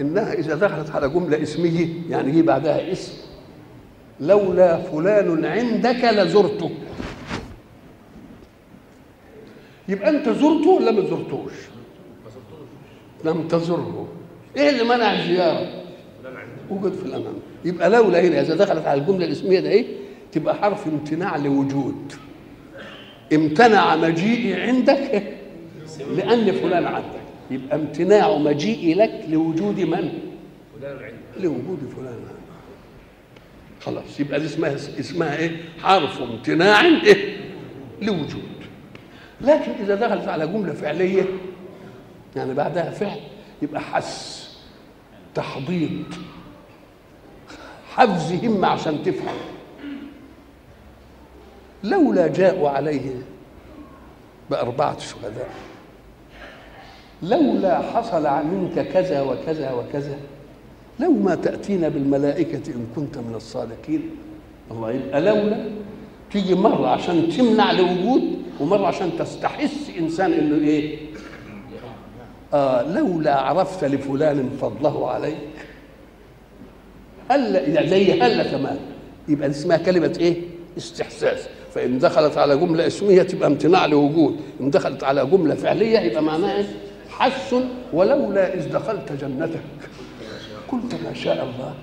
[0.00, 3.12] إنها إذا دخلت على جملة اسمية يعني جه بعدها اسم
[4.20, 6.70] لولا فلان عندك لزرته
[9.88, 11.52] يبقى انت زرته ولا ما زرتوش؟
[13.24, 14.08] لم تزره.
[14.56, 15.82] إيه اللي منع الزيارة؟
[16.70, 17.34] وجود في الأمام.
[17.64, 19.86] يبقى لولا هنا إذا دخلت على الجملة الاسمية ده إيه؟
[20.32, 22.12] تبقى حرف امتناع لوجود.
[23.32, 25.22] امتنع مجيئي عندك
[26.16, 27.20] لأن فلان عندك.
[27.50, 30.12] يبقى امتناع مجيئي لك لوجود من؟
[31.40, 32.18] لوجود فلان
[33.80, 35.50] خلاص يبقى دي اسمها اسمها إيه؟
[35.82, 37.36] حرف امتناع إيه؟
[38.02, 38.42] لوجود.
[39.44, 41.24] لكن إذا دخلت على جملة فعلية
[42.36, 43.20] يعني بعدها فعل
[43.62, 44.44] يبقى حس
[45.34, 46.04] تحضيض
[47.90, 49.36] حفز همة عشان تفهم.
[51.84, 53.10] لولا جاءوا عليه
[54.50, 55.48] بأربعة شهداء
[57.22, 60.16] لولا حصل منك كذا وكذا وكذا
[61.00, 64.10] لو ما تأتينا بالملائكة إن كنت من الصادقين.
[64.70, 65.70] الله يبقى لولا
[66.32, 70.98] تيجي مرة عشان تمنع الوجود ومرة عشان تستحس إنسان إنه إيه؟
[72.54, 75.36] آه لولا عرفت لفلان فضله عليك.
[77.30, 78.78] هلا زي هلا كمان.
[79.28, 80.36] يبقى اسمها كلمة إيه؟
[80.78, 81.40] استحساس.
[81.74, 84.40] فإن دخلت على جملة اسمية تبقى امتناع لوجود.
[84.60, 86.64] إن دخلت على جملة فعلية يبقى معناها إيه؟
[87.10, 87.54] حس
[87.92, 89.60] ولولا إذ دخلت جنتك.
[90.68, 91.74] قلت ما شاء الله.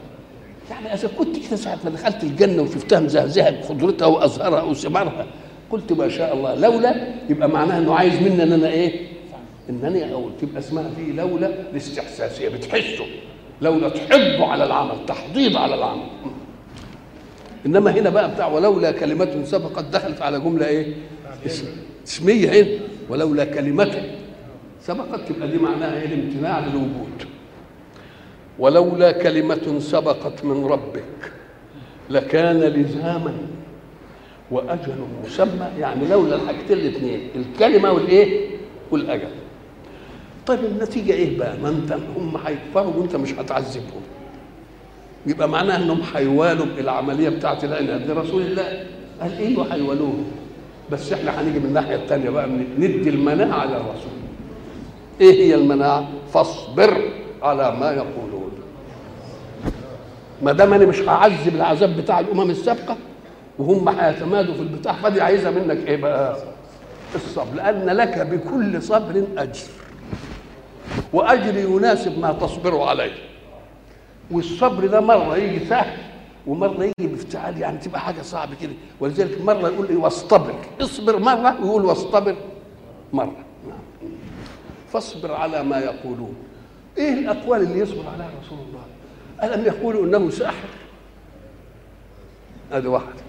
[0.70, 5.26] يعني إذا كنت كده ساعة ما دخلت الجنة وشفتها مزهزهة بخضرتها وأزهارها وثمارها
[5.72, 6.96] قلت ما شاء الله لولا
[7.30, 9.08] يبقى معناها إنه عايز مني إن أنا إيه؟
[9.70, 13.06] إنني أقول تبقى اسمها فيه لولا الاستحساسية بتحسه
[13.62, 16.04] لولا تحض على العمل تحضيض على العمل
[17.66, 20.94] إنما هنا بقى بتاع ولولا كلمة سبقت دخلت على جملة إيه؟
[22.08, 22.70] اسمية هنا
[23.10, 24.04] ولولا كلمة
[24.82, 27.24] سبقت تبقى دي معناها إيه؟ الامتناع للوجود
[28.60, 31.32] ولولا كلمة سبقت من ربك
[32.10, 33.34] لكان لزاما
[34.52, 34.94] وأجل
[35.26, 38.48] مسمى يعني لولا الحاجتين الاثنين الكلمة والإيه؟
[38.92, 39.28] والأجل.
[40.48, 44.02] طيب النتيجة إيه بقى؟ ما أنت هم هيكفروا وأنت مش هتعذبهم.
[45.28, 48.12] يبقى معناها إنهم هيوالوا العملية بتاعت العناد.
[48.12, 48.84] لرسول الله
[49.22, 50.14] قال أيوه هيوالوه
[50.92, 54.12] بس إحنا هنيجي من الناحية الثانية بقى ندي المناعة للرسول
[55.22, 57.02] إيه هي المناعة؟ فاصبر
[57.42, 58.52] على ما يقولون.
[60.42, 62.98] ما دام أنا مش هعذب العذاب بتاع الأمم السابقة
[63.62, 66.38] وهم هيتمادوا في البتاع فدي عايزة منك إيه بقى؟
[67.16, 69.62] الصبر لأن لك بكل صبر أجر.
[71.14, 73.14] وأجر يناسب ما تصبر عليه.
[74.32, 75.98] والصبر ده مرة يجي سهل
[76.48, 78.74] ومرة يجي بافتعال يعني تبقى حاجة صعبة كده.
[79.00, 80.56] ولذلك مرة يقول لي واصطبر.
[80.82, 82.36] اصبر مرة ويقول واصطبر
[83.14, 83.46] مرة.
[84.94, 86.36] فاصبر على ما يقولون.
[86.98, 88.84] إيه الأقوال اللي يصبر عليها رسول الله؟
[89.56, 90.68] ألم يقولوا إنه ساحر؟
[92.72, 93.21] هذا واحد.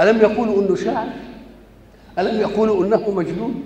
[0.00, 1.08] ألم يقولوا أنه شاعر؟
[2.18, 3.62] ألم يقولوا أنه مجنون؟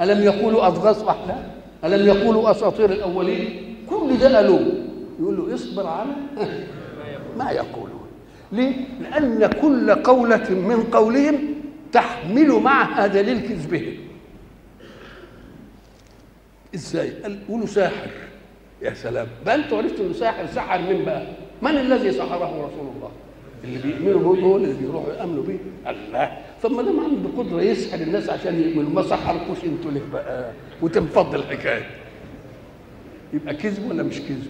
[0.00, 1.48] ألم يقولوا اضغاث أحلام؟
[1.84, 4.72] ألم يقولوا أساطير الأولين؟ كل ده قالوه
[5.20, 6.10] يقول له اصبر على
[7.38, 8.06] ما يقولون.
[8.52, 11.38] ليه؟ لأن كل قولة من قولهم
[11.92, 13.94] تحمل معها دليل كذبهم
[16.74, 18.10] إزاي؟ قال قولوا ساحر.
[18.82, 19.26] يا سلام.
[19.46, 21.26] بقى أنتوا عرفتوا إنه ساحر سحر مين بقى؟
[21.62, 23.10] من الذي سحره رسول الله؟
[23.66, 26.38] اللي بيؤمنوا به دول اللي بيروحوا يأمنوا به الله.
[26.62, 30.50] طب ما دام عنده قدرة يسحر الناس عشان يؤمنوا ما سحركوش أنتوا ليه بقى؟
[30.82, 31.86] وتنفض الحكاية.
[33.32, 34.46] يبقى كذب ولا مش كذب؟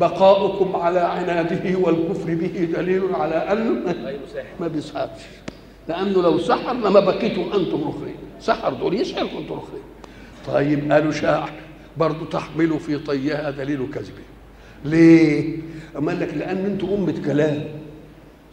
[0.00, 3.94] بقاؤكم على عناده والكفر به دليل على انه
[4.60, 5.20] ما بيسحرش.
[5.88, 9.82] لأنه لو سحر لما بقيتم أنتم رخرين سحر دول يسحر كنتم رخرين
[10.46, 11.50] طيب قالوا شاعر
[11.96, 14.22] برضه تحملوا في طيها دليل كذبه.
[14.84, 15.56] ليه؟
[15.98, 17.64] أما قال لك لأن أنتم أمة كلام.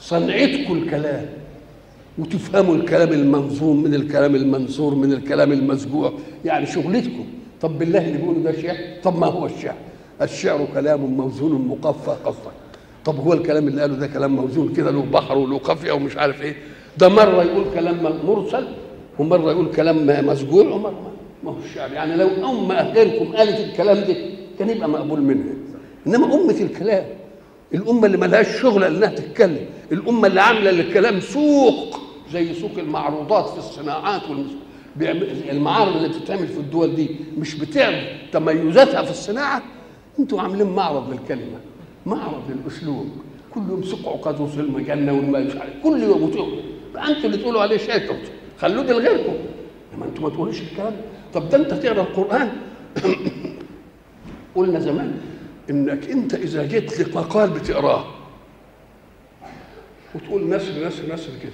[0.07, 1.25] صنعتكم الكلام
[2.17, 6.13] وتفهموا الكلام المنظوم من الكلام المنثور من الكلام المسجوع
[6.45, 7.25] يعني شغلتكم.
[7.61, 9.75] طب بالله اللي بيقولوا ده شعر طب ما هو الشعر؟
[10.21, 12.51] الشعر كلام موزون مقفى قصدك.
[13.05, 16.41] طب هو الكلام اللي قاله ده كلام موزون كده له بحر وله قافية ومش عارف
[16.41, 16.55] إيه؟
[16.97, 18.67] ده مرة يقول كلام مرسل
[19.19, 21.11] ومرة يقول كلام مسجوع ومرة
[21.43, 21.91] ما هو الشعر.
[21.91, 24.15] يعني لو أمة غيركم قالت الكلام ده
[24.59, 25.53] كان يبقى مقبول منها.
[26.07, 27.03] إنما أمة الكلام
[27.73, 29.65] الأمة اللي ملهاش شغل إنها تتكلم.
[29.93, 31.99] الأمة اللي عاملة للكلام سوق
[32.31, 34.21] زي سوق المعروضات في الصناعات.
[35.49, 39.63] المعارض اللي بتتعمل في الدول دي مش بتعرض تميزاتها في الصناعة؟
[40.19, 41.59] أنتوا عاملين معرض للكلمة
[42.05, 43.07] معرض للأسلوب.
[43.53, 45.73] كل يوم سقعوا قد وصل المجنة والما مش عارف.
[45.83, 46.45] كل يوم أنتوا
[47.25, 48.15] اللي تقولوا عليه شاكر
[48.59, 49.33] خلوه ده لغيركم.
[49.95, 50.93] لما أنتوا ما تقولوش الكلام.
[51.33, 52.51] طب ده انت تقرأ القرآن.
[54.55, 55.17] قلنا زمان
[55.69, 58.05] إنك أنت إذا جيت لمقال بتقراه.
[60.15, 61.51] وتقول نسر نسر نسر كده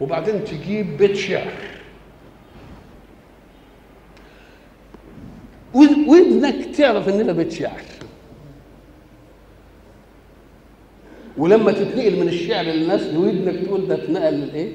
[0.00, 1.52] وبعدين تجيب بيت شعر.
[6.08, 7.80] ودنك تعرف إن ده بيت شعر.
[11.36, 14.72] ولما تتنقل من الشعر للناس ودنك تقول ده اتنقل للإيه؟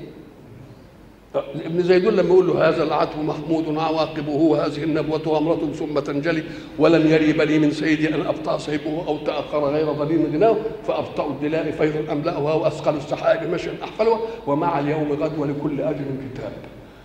[1.35, 6.43] ابن زيدون لما يقول له هذا العتو محمود عواقبه وهذه النبوة أمرة ثم تنجلي
[6.79, 11.71] ولن يريب لي من سيدي أن أبطأ سيبه أو تأخر غير ضليل غناه فأبطأ الدلاء
[11.71, 16.51] فيض أملأها وأثقل السحائب مشيا أحفلها ومع اليوم غد ولكل أجل كتاب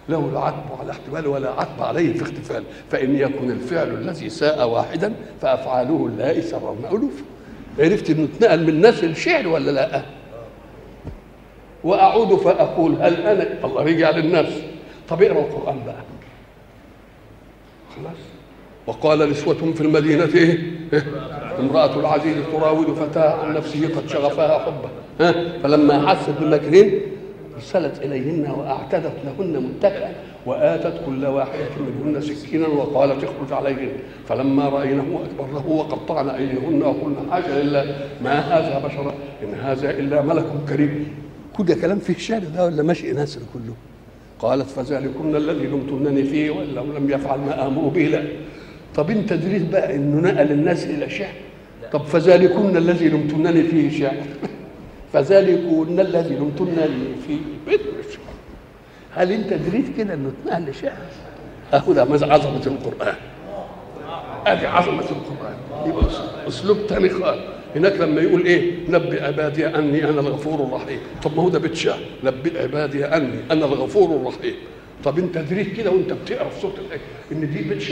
[0.09, 5.15] له العتب على احتمال ولا عتب عليه في اختفال فإن يكن الفعل الذي ساء واحدا
[5.43, 7.23] فأفعاله اللائي سرون ألوف
[7.79, 10.03] عرفت إنه اتنقل من الناس الشعر ولا لا؟
[11.85, 14.63] وأعود فأقول هل أنا؟ الله رجع للنفس
[15.09, 15.95] طب اقرا القرآن بقى.
[17.97, 18.17] خلاص.
[18.87, 20.59] وقال نسوة في المدينة إيه؟
[21.61, 24.89] امرأة العزيز تراود فتاها عن نفسه قد شغفها حبه.
[25.21, 27.01] ها؟ فلما حست بمكرهن
[27.57, 30.13] أرسلت إليهن وأعتدت لهن متكئا
[30.47, 31.69] وآتت كل واحدة
[32.05, 33.93] منهن سكينا وقالت اخرج عليهن
[34.29, 40.45] فلما رأينه اكبرنه وقطعن أيديهن وقلن حاجة لله ما هذا بشرا إن هذا إلا ملك
[40.69, 41.09] كريم.
[41.57, 43.75] كل كلام فيه شعر ده ولا ماشي نسر كله؟
[44.39, 48.23] قالت فذلكن الذي لمتنني فيه وان لم يفعل ما آمر به لا
[48.95, 51.35] طب انت دريت بقى انه نقل الناس إلى شعر
[51.93, 54.17] طب فذلكن الذي لمتنني فيه شعر
[55.13, 57.39] فذلكن الذي لمتنني فيه
[58.13, 58.35] شعر
[59.15, 60.93] هل انت دريت كده إنه اتنقل لشعر
[61.75, 63.15] اهو ده عظمة القرآن؟
[64.47, 65.57] ادي عظمة القرآن.
[65.87, 66.05] يبقى
[66.49, 67.41] أسلوب تاني خالص.
[67.77, 70.99] هناك لما يقول إيه؟ نبئ عبادي أني أنا الغفور الرحيم.
[71.23, 71.89] طب ما هو ده بيت
[72.25, 74.55] نبئ عبادي أني أنا الغفور الرحيم.
[75.05, 77.01] طب أنت دريت كده وأنت بتقرأ في سورة الايه
[77.33, 77.83] إن دي بيت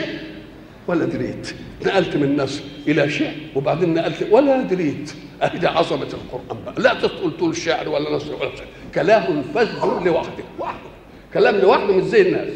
[0.88, 1.54] ولا دريت.
[1.86, 5.12] نقلت من نسر إلى شعر وبعدين نقلت ولا دريت.
[5.42, 6.74] أهي دي عظمة القرآن بقى.
[6.78, 8.66] لا تقول طول شعر ولا نسر ولا شعر.
[8.94, 9.68] كلام فذ
[10.04, 10.90] لوحده وحده.
[11.34, 12.52] كلام لوحده مش زي الناس.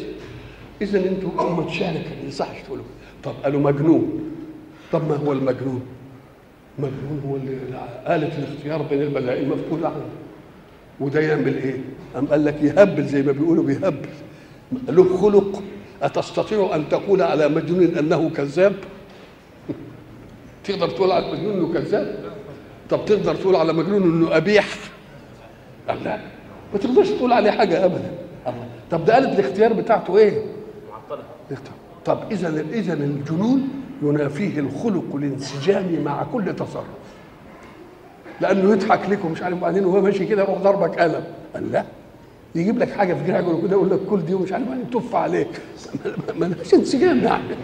[0.81, 2.85] اذا أنتوا أمة شعر كان يصحش تقولوا.
[3.23, 4.31] طب قالوا مجنون.
[4.91, 5.81] طب ما هو المجنون؟
[6.79, 7.57] مجنون هو اللي
[8.15, 10.05] آلة الاختيار بين الملائكة مفقود عنه
[10.99, 11.79] وده يعمل إيه؟
[12.17, 14.09] أم قال لك يهبل زي ما بيقولوا بيهبل
[14.89, 15.63] له خلق
[16.01, 18.75] أتستطيع أن تقول على مجنون أنه كذاب؟
[20.63, 22.15] تقدر تقول على مجنون أنه كذاب؟
[22.89, 24.67] طب تقدر تقول على مجنون أنه قبيح؟
[25.89, 26.19] قال لا
[26.73, 28.11] ما تقدرش تقول عليه حاجة أبدا
[28.91, 30.41] طب ده آلة الاختيار بتاعته إيه؟
[30.91, 31.23] معطلة
[32.05, 33.69] طب إذا إذا الجنون
[34.01, 36.85] ينافيه الخلق الانسجامي مع كل تصرف.
[38.41, 41.23] لأنه يضحك لك ومش عارف وبعدين وهو ماشي كده يروح ضربك قلم.
[41.53, 41.85] قال لا
[42.55, 45.61] يجيب لك حاجة في جراحك كده يقول لك كل دي ومش عارف بعدين تف عليك.
[46.39, 47.55] ما لهاش انسجام يعني.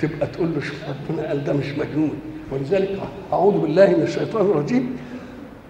[0.00, 2.10] تبقى تقول له شوف ربنا قال ده مش مجنون.
[2.52, 2.98] ولذلك
[3.32, 4.96] أعوذ بالله من الشيطان الرجيم.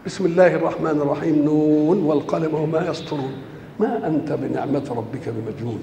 [0.07, 1.45] بسم الله الرحمن الرحيم.
[1.45, 3.33] نون والقلم وما يسطرون.
[3.81, 5.81] ما أنت بنعمة ربك بمجنون.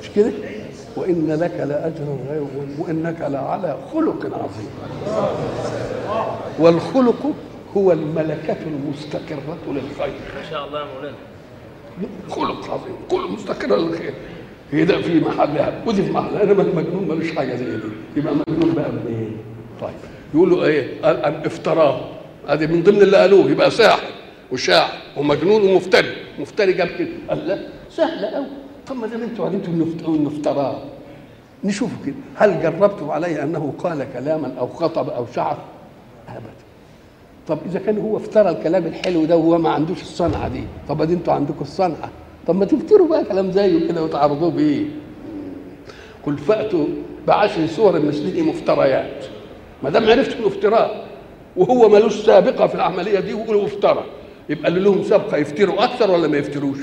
[0.00, 0.32] مش كده؟
[0.96, 2.46] وإن لك لأجرا غير
[2.78, 4.70] وإنك لعلى خلق عظيم.
[6.58, 7.32] والخلق
[7.76, 10.14] هو الملكة المستقرة للخير.
[10.36, 11.16] ما شاء الله يا مولانا.
[12.30, 12.94] خلق عظيم.
[13.10, 14.14] كل مستقرة للخير.
[14.72, 15.82] هي ده في محلها.
[15.86, 16.42] ودي في محلها.
[16.42, 17.80] انما المجنون ملوش حاجة زي دي.
[18.16, 19.36] يبقى مجنون بقى منين؟
[19.80, 19.90] طيب.
[20.34, 22.00] يقولوا إيه؟ قال أم افتراه.
[22.48, 23.50] ادي من ضمن اللي قالوه.
[23.50, 24.08] يبقى ساحر
[24.52, 26.08] وشاعر ومجنون ومفتري.
[26.38, 27.08] مفتري جاب كده.
[27.28, 27.58] قال لا
[27.90, 28.46] سهله قوي
[28.86, 30.82] طب ما دام أنتوا علمتوا انه افتراه
[31.64, 32.14] نشوفوا كده.
[32.34, 35.58] هل جربتم عليه أنه قال كلاما أو خطب أو شعر؟
[36.28, 36.40] أبدا.
[37.48, 41.14] طب إذا كان هو افترى الكلام الحلو ده وهو ما عندوش الصنعة دي طب أدي
[41.14, 42.10] أنتوا عندكم الصنعة.
[42.46, 44.84] طب ما تفتروا بقى كلام زيه كده وتعرضوه بيه.
[46.26, 46.86] قل فاتوا
[47.26, 49.24] بعشر سور مثله مفتريات.
[49.82, 51.06] ما دام عرفت إنه افتراء
[51.56, 54.04] وهو ملوش سابقة في العملية دي ويقولوا افترى
[54.48, 56.78] يبقى اللي لهم سابقة يفتروا أكثر ولا ما يفتروش؟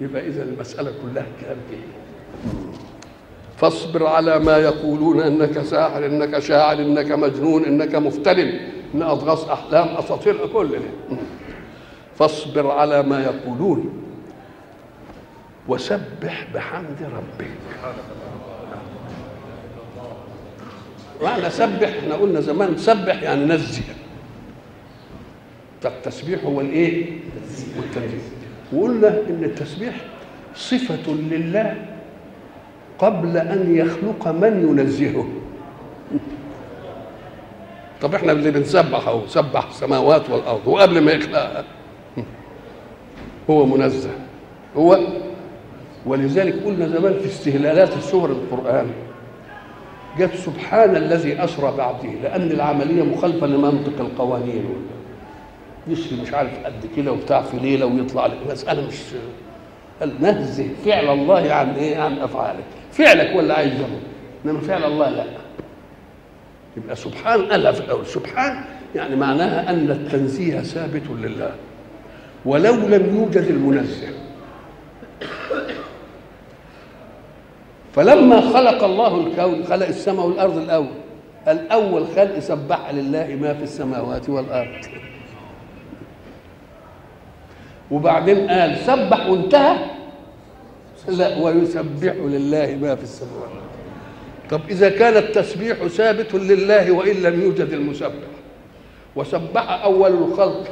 [0.00, 1.80] يبقى إذا المسألة كلها كلام كده
[3.56, 8.38] فاصبر على ما يقولون إنك ساحر إنك شاعر إنك مجنون إنك مفتر
[8.94, 11.16] إن اضغاث أحلام أساطير كل ده.
[12.18, 14.02] فاصبر على ما يقولون.
[15.68, 17.50] وسبح بحمد ربك.
[21.22, 23.82] معنى سبح إحنا قلنا زمان سبح يعني نزه.
[25.82, 27.18] فالتسبيح هو الإيه؟
[27.76, 28.18] والتنزيه.
[28.72, 29.94] وقلنا إن التسبيح
[30.54, 31.95] صفة لله.
[32.98, 35.26] قبل أن يخلق من ينزهه.
[38.02, 41.64] طب إحنا اللي بنسبح أهو سبح السماوات والأرض وقبل ما يخلقها.
[43.50, 44.10] هو منزه.
[44.76, 44.98] هو.
[46.06, 48.86] ولذلك قلنا زمان في استهلالات سور القرآن
[50.18, 54.64] جت سبحان الذي أسرى بعبده لأن العملية مخالفة لمنطق القوانين.
[55.88, 58.94] يسري مش عارف قد كده وبتاع في ليلة ويطلع مسألة مش
[60.00, 64.00] قال نزه فعل الله عن إيه؟ عن افعالك فعلك ولا عايز زمن
[64.44, 65.24] انما فعل الله لا.
[66.76, 71.50] يبقى سبحان قالها في الأول سبحان يعني معناها أن التنزيه ثابت لله
[72.44, 74.08] ولو لم يوجد المنزه.
[77.94, 80.88] فلما خلق الله الكون خلق السماء والأرض الأول
[81.48, 84.84] الأول خلق سبح لله ما في السماوات والأرض.
[87.90, 89.76] وبعدين قال سبح وانتهى.
[91.08, 93.50] لا ويسبح لله ما في السماوات.
[94.50, 98.26] طب إذا كان التسبيح ثابت لله وإن لم يوجد المسبح.
[99.16, 100.64] وسبح أول الخلق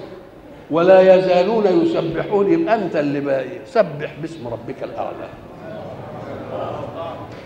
[0.71, 2.53] ولا يزالون يسبحون.
[2.53, 5.29] يبقى أنت اللي باقي سبح باسم ربك الأعلى.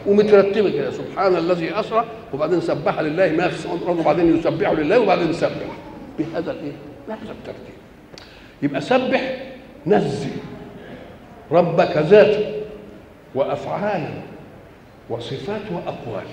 [0.07, 2.05] ومترتبه كده سبحان الذي أسرى
[2.35, 5.67] وبعدين سبح لله ما في السماوات وبعدين يسبح لله وبعدين يسبح
[6.19, 6.73] بهذا الإيه؟
[7.09, 7.75] بهذا الترتيب.
[8.63, 9.37] يبقى سبح
[9.87, 10.31] نزه
[11.53, 12.53] ربك ذاتا
[13.35, 14.11] وافعالا
[15.11, 16.27] وصفات وأقوال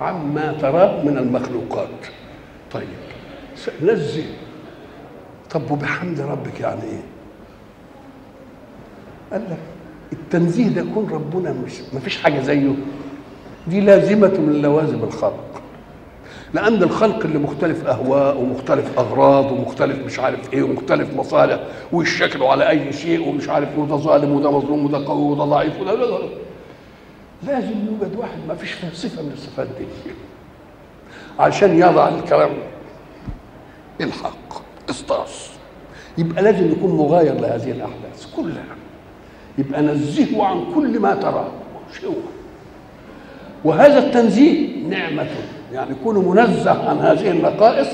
[0.00, 1.88] عما تراه من المخلوقات.
[2.72, 2.88] طيب
[3.82, 4.24] نزه
[5.50, 7.00] طب وبحمد ربك يعني إيه؟
[9.32, 9.58] قال لك
[10.12, 12.72] التنزيه ده يكون ربنا مش ما فيش حاجة زيه.
[13.68, 15.47] دي لازمة من لوازم الخلق.
[16.54, 21.60] لأن الخلق اللي مختلف أهواء ومختلف أغراض ومختلف مش عارف إيه ومختلف مصالح
[21.92, 25.94] ويشكلوا على أي شيء ومش عارف وده ظالم وده مظلوم وده قوي وده ضعيف وده
[25.94, 26.18] لا.
[27.42, 29.84] لازم يوجد واحد ما فيش صفة من الصفات دي.
[31.38, 32.50] عشان يضع الكلام
[34.00, 35.50] الحق قسطاس
[36.18, 38.64] يبقى لازم يكون مغاير لهذه الأحداث كلها.
[39.58, 41.48] يبقى نزهه عن كل ما تراه.
[42.04, 42.12] هو
[43.64, 45.26] وهذا التنزيه نعمة.
[45.72, 47.88] يعني كون منزه عن هذه النقائص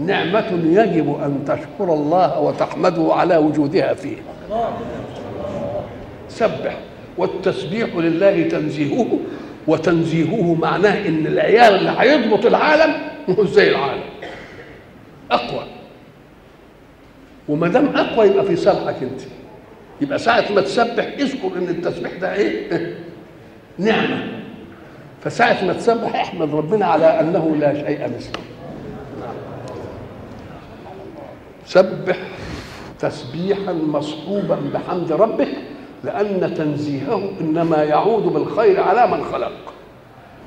[0.00, 4.16] نعمة يجب أن تشكر الله وتحمده على وجودها فيه.
[6.28, 6.76] سبح
[7.18, 9.06] والتسبيح لله تنزيهه
[9.66, 12.94] وتنزيهه معناه إن العيال اللي هيضبط العالم
[13.28, 14.02] مش زي العالم.
[15.30, 15.64] أقوى.
[17.48, 19.20] وما دام أقوى يبقى في صالحك أنت.
[20.00, 22.94] يبقى ساعة ما تسبح اذكر إن التسبيح ده إيه؟
[23.78, 24.35] نعمة.
[25.26, 28.42] فساعة ما تسبح احمد ربنا على أنه لا شيء مثله.
[31.66, 32.16] سبح
[32.98, 35.48] تسبيحا مصحوبا بحمد ربك
[36.04, 39.52] لأن تنزيهه إنما يعود بالخير على من خلق.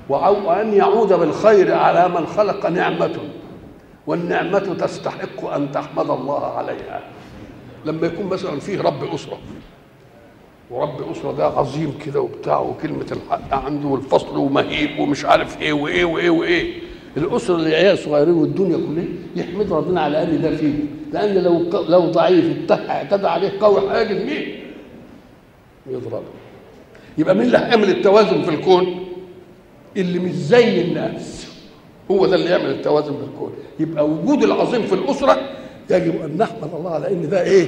[0.10, 3.16] وأن يعود بالخير على من خلق نعمة.
[4.08, 7.02] والنعمة تستحق أن تحمد الله عليها.
[7.86, 9.38] لما يكون مثلا فيه رب أسرة
[10.72, 16.06] ورب أسرة ده عظيم كده وبتاع وكلمة الحق عنده والفصل ومهيب ومش عارف إيه وإيه
[16.06, 16.74] وإيه وإيه
[17.18, 19.06] الأسرة اللي عيال صغيرين والدنيا كلها
[19.36, 20.74] يحمد ربنا على أن ده فيه
[21.14, 24.48] لأن لو لو ضعيف اعتدى عليه قوي هيجد مين؟
[25.90, 26.24] يضربه
[27.18, 29.06] يبقى مين اللي هيعمل التوازن في الكون؟
[29.98, 31.48] اللي مش زي الناس
[32.12, 35.38] هو ده اللي يعمل التوازن في الكون يبقى وجود العظيم في الأسرة
[35.90, 37.68] يجب أن نحمد الله على أن ده إيه؟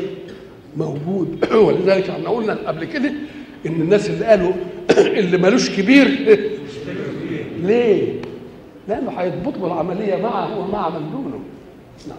[0.78, 1.45] موجود.
[1.65, 3.09] ولذلك إحنا قلنا قبل كده
[3.65, 4.53] إن الناس اللي قالوا
[5.19, 6.07] اللي ملوش كبير
[7.67, 8.22] ليه؟
[8.88, 11.39] لأنه هيضبط له العملية معه ومع من دونه.
[12.07, 12.17] نعم.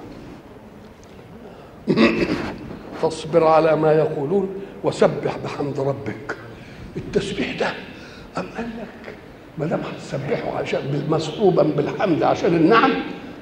[3.02, 4.48] فاصبر على ما يقولون
[4.84, 6.36] وسبح بحمد ربك.
[6.96, 7.66] التسبيح ده
[8.38, 9.14] أم قال لك
[9.58, 12.90] ما دام هتسبحه عشان مصحوبا بالحمد عشان النعم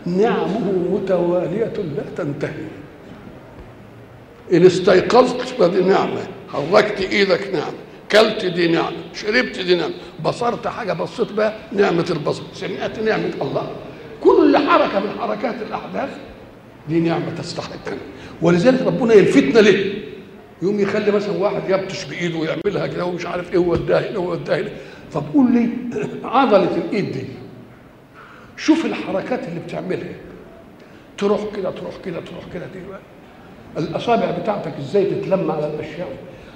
[0.06, 2.64] نعمه متوالية لا تنتهي.
[4.52, 7.72] إن استيقظت فدي نعمة حركت إيدك نعمة
[8.12, 9.94] كلت دي نعمة شربت دي نعمة
[10.24, 13.70] بصرت حاجة بصيت بها نعمة البصر سمعت نعمة الله.
[14.20, 16.08] كل حركة من حركات الأحداث
[16.88, 17.70] دي نعمة تستحق.
[18.42, 19.94] ولذلك ربنا يلفتنا ليه؟
[20.62, 24.70] يوم يخلي مثلا واحد يبطش بإيده ويعملها كده ومش عارف إيه ووداها هنا ووداها هنا
[25.12, 25.68] طب قول لي
[26.24, 27.24] عضلة الإيد دي
[28.56, 30.14] شوف الحركات اللي بتعملها.
[31.18, 32.78] تروح كده تروح كده تروح كده دي
[33.78, 36.08] الأصابع بتاعتك إزاي تتلم على الأشياء؟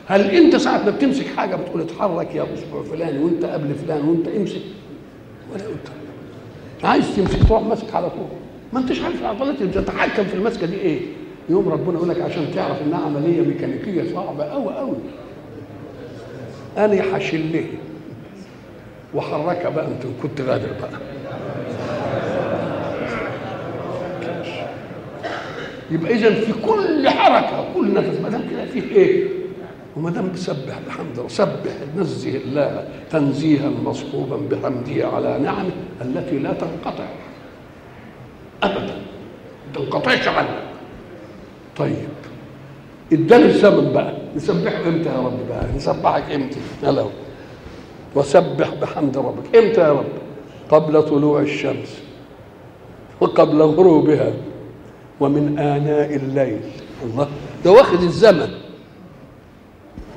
[0.06, 4.28] هل أنت ساعة ما بتمسك حاجة بتقول اتحرك يا أسبوع فلان وأنت قبل فلان وأنت
[4.28, 4.60] امسك؟
[5.54, 5.88] ولا قلت.
[6.84, 8.26] عايز تمسك تروح ماسك على طول.
[8.72, 11.00] ما أنتش عارف العضلات اللي بتتحكم في المسكة دي إيه؟
[11.48, 14.96] يوم ربنا يقول لك عشان تعرف إنها عملية ميكانيكية صعبة قوي قوي
[16.78, 17.64] أنا هشله
[19.14, 20.90] وحركها بقى أنت كنت غادر بقى.
[25.90, 29.28] يبقى اذا في كل حركة كل نفس ما دام كده فيه إيه؟
[29.96, 35.70] وما دام بسبح بحمد الله سبح نزه الله تنزيها مصحوبا بحمده على نعمه
[36.02, 37.04] التي لا تنقطع.
[38.62, 38.94] ابدا.
[39.66, 40.48] ما تنقطعش عنك
[41.76, 42.08] طيب.
[43.12, 44.14] اداني الزمن بقى.
[44.36, 47.04] نسبحه إمتى يا رب بقى؟ نسبحك إمتى؟ هلا.
[48.14, 49.56] وسبح بحمد ربك.
[49.56, 50.04] إمتى يا رب؟
[50.70, 52.02] قبل طلوع الشمس.
[53.20, 54.32] وقبل غروبها.
[55.20, 56.60] ومن آناء الليل.
[57.04, 57.28] الله.
[57.64, 58.50] ده واخد الزمن.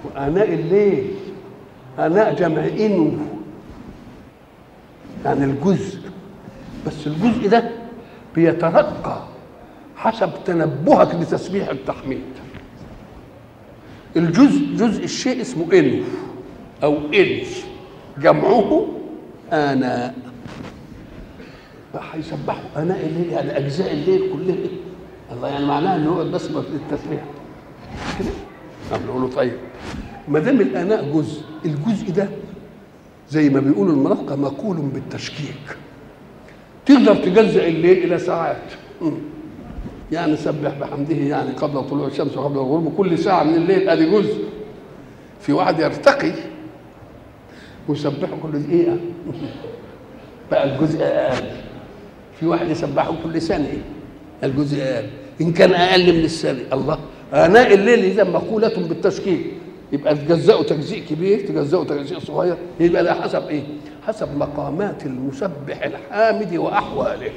[0.05, 1.11] وآناء الليل
[1.99, 3.11] آناء جمع إنو
[5.25, 5.99] يعني الجزء.
[6.87, 7.69] بس الجزء ده
[8.35, 9.23] بيترقى
[9.95, 12.21] حسب تنبهك لتسبيح التحميد.
[14.15, 16.03] الجزء جزء الشيء اسمه إنو
[16.83, 17.65] أو إنس
[18.17, 18.87] جمعه
[19.51, 20.15] آناء.
[22.13, 24.55] هيسبحوا آناء الليل يعني أجزاء الليل كلها
[25.31, 27.23] الله يعني معناها إن هو بس للتسبيح
[28.19, 28.29] كده
[28.91, 29.53] طب نقول طيب.
[30.27, 32.27] ما دام الآناء جزء الجزء ده
[33.29, 35.77] زي ما بيقولوا المناطق مقول بالتشكيك.
[36.85, 38.61] تقدر تجزأ الليل إلى ساعات.
[40.11, 44.43] يعني سبح بحمده يعني قبل طلوع الشمس وقبل الغروب كل ساعة من الليل ادي جزء.
[45.41, 46.31] في واحد يرتقي
[47.87, 48.97] ويسبحه كل دقيقة.
[50.51, 51.45] بقى الجزء أقل.
[52.39, 53.96] في واحد يسبحه كل ثانية.
[54.43, 55.09] الجزء أقل
[55.41, 56.99] إن كان أقل من الثانية الله.
[57.33, 59.51] آناء الليل إذا مقولة بالتشكيل
[59.91, 62.57] يبقى تجزأه تجزيء كبير تجزأه تجزيء صغير.
[62.79, 63.63] يبقى ده حسب إيه؟
[64.07, 67.31] حسب مقامات المسبح الحامد وأحواله.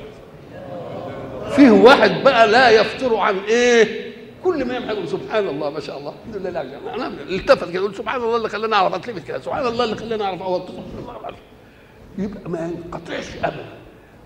[1.56, 4.10] فيه واحد بقى لا يفتر عن إيه؟
[4.44, 6.12] كل ما يمحق سبحان الله ما شاء الله.
[6.28, 9.40] الحمد لله لا أنا التفت كده يقول سبحان الله اللي خلاني أعرف أتلفت كده.
[9.40, 10.42] سبحان الله اللي خلاني أعرف.
[10.42, 10.72] اوطي
[12.18, 13.79] يبقى ما ينقطعش ابدا.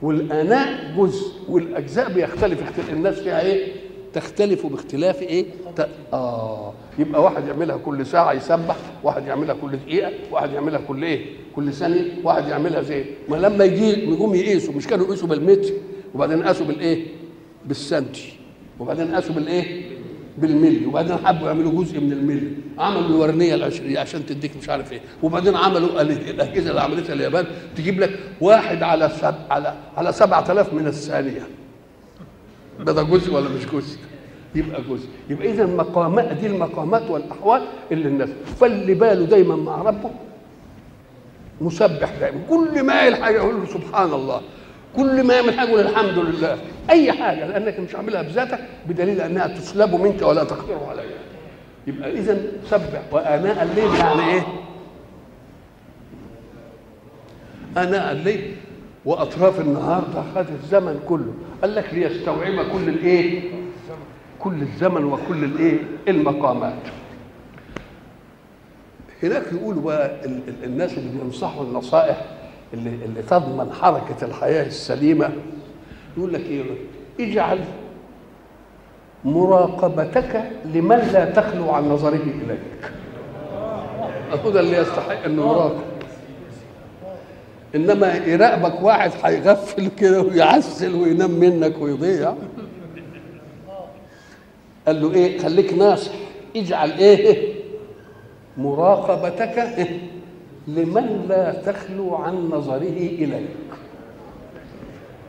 [0.09, 2.59] والآناء جزء والأجزاء بيختلف.
[2.93, 3.73] الناس فيها إيه؟
[4.13, 5.45] تختلف باختلاف إيه؟
[5.77, 5.89] ت...
[6.13, 6.73] آه.
[6.99, 11.27] يبقى واحد يعملها كل ساعة يسبح واحد يعملها كل دقيقة واحد يعملها كل إيه؟
[11.57, 15.73] كل ثانية واحد يعملها زي ما لما يجي يقوم يقيسوا مش كانوا يقيسوا بالمتر
[16.15, 17.07] وبعدين قاسوا بالإيه؟
[17.67, 18.33] بالسنتي
[18.81, 19.83] وبعدين قاسوا بالإيه؟
[20.39, 22.51] بالملي وبعدين حبوا يعملوا جزء من الملي.
[22.79, 25.01] عملوا الورنية العشريه عشان تديك مش عارف إيه.
[25.23, 30.87] وبعدين عملوا الأجهزة اللي عملتها اليابان تجيب لك واحد على سب على على 7000 من
[30.87, 31.47] الثانية.
[32.81, 33.99] ده ده جزء ولا مش جزء؟
[34.55, 35.09] يبقى جزء.
[35.31, 37.63] يبقى اذا المقامات دي المقامات والأحوال
[37.93, 38.29] اللي الناس.
[38.61, 40.11] فاللي باله دايما مع ربه
[41.61, 44.41] مسبح دائما كل ما حاجة يقول له سبحان الله.
[44.97, 46.59] كل ما يعمل حاجة الحمد لله.
[46.91, 51.05] أي حاجة لأنك مش عاملها بذاتك بدليل أنها تسلب منك ولا تقدر عليها.
[51.87, 53.03] يبقى اذا سبح.
[53.13, 54.43] وأناء الليل يعني إيه؟
[57.77, 58.57] أناء الليل.
[59.05, 61.35] وأطراف النهار ده خد الزمن كله.
[61.63, 63.43] قال لك ليستوعب كل الإيه؟
[64.39, 65.79] كل الزمن وكل الإيه؟
[66.09, 66.75] المقامات.
[69.23, 72.25] هناك يقولوا بقى ال- ال- الناس اللي بينصحوا النصائح
[72.75, 75.31] اللي, اللي تضمن حركة الحياة السليمة
[76.17, 76.63] يقول لك إيه؟
[77.21, 77.61] اجعل
[79.25, 82.93] مراقبتك لمن لا تخلو عن نظره إليك.
[84.45, 85.83] هو ده اللي يستحق إنه يراقب.
[87.75, 92.35] إنما يراقبك واحد هيغفل كده ويعسل وينام منك ويضيع.
[94.87, 96.13] قال له إيه؟ خليك ناصح.
[96.57, 97.55] اجعل إيه؟
[98.57, 99.69] مراقبتك
[100.69, 103.49] لمن لا تخلو عن نظره إليك.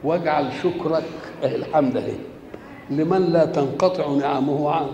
[0.04, 1.04] واجعل شكرك
[1.44, 2.14] اهي الحمد اهي
[2.90, 4.92] لمن لا تنقطع نعمه عنه.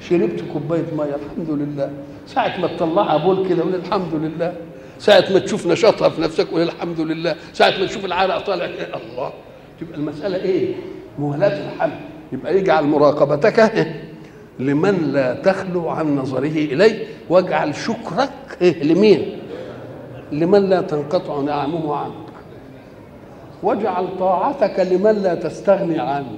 [0.00, 1.90] شربت كوباية ميه الحمد لله.
[2.26, 4.54] ساعة ما تطلعها بول كده قول الحمد لله.
[4.98, 7.36] ساعة ما تشوف نشاطها في نفسك قول الحمد لله.
[7.52, 9.32] ساعة ما تشوف العرق طالع إيه الله.
[9.80, 10.74] تبقى المسألة إيه؟
[11.18, 12.00] مهلاة الحمد.
[12.32, 13.60] يبقى يجعل مراقبتك
[14.58, 18.30] لمن لا تخلو عن نظره إليه واجعل شكرك
[18.62, 19.38] إيه لمين؟
[20.32, 22.12] لمن لا تنقطع نعمه عنك.
[23.62, 26.36] واجعل طاعتك لمن لا تستغني عنه.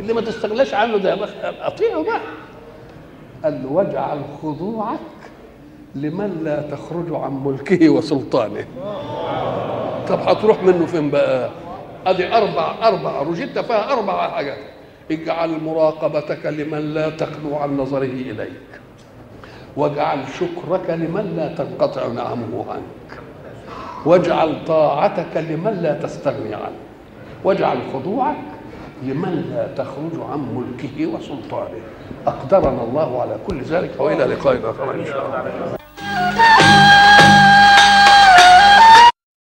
[0.00, 1.18] اللي ما تستغناش عنه ده
[1.60, 2.20] أطيعه بقى.
[3.44, 4.98] قال له واجعل خضوعك
[5.94, 8.64] لمن لا تخرج عن ملكه وسلطانه.
[10.08, 11.50] طب هتروح منه فين بقى؟
[12.06, 14.58] ادي أربع أربع رجدت فيها أربع حاجات.
[15.10, 18.70] اجعل مراقبتك لمن لا تخلو عن نظره إليك.
[19.76, 23.20] واجعل شكرك لمن لا تنقطع نعمه عنك.
[24.04, 26.80] واجعل طاعتك لمن لا تستغني عنه
[27.44, 28.36] واجعل خضوعك
[29.02, 31.80] لمن لا تخرج عن ملكه وسلطانه.
[32.26, 36.95] أقدرنا الله على كل ذلك وإلى لقاء آخر إن شاء الله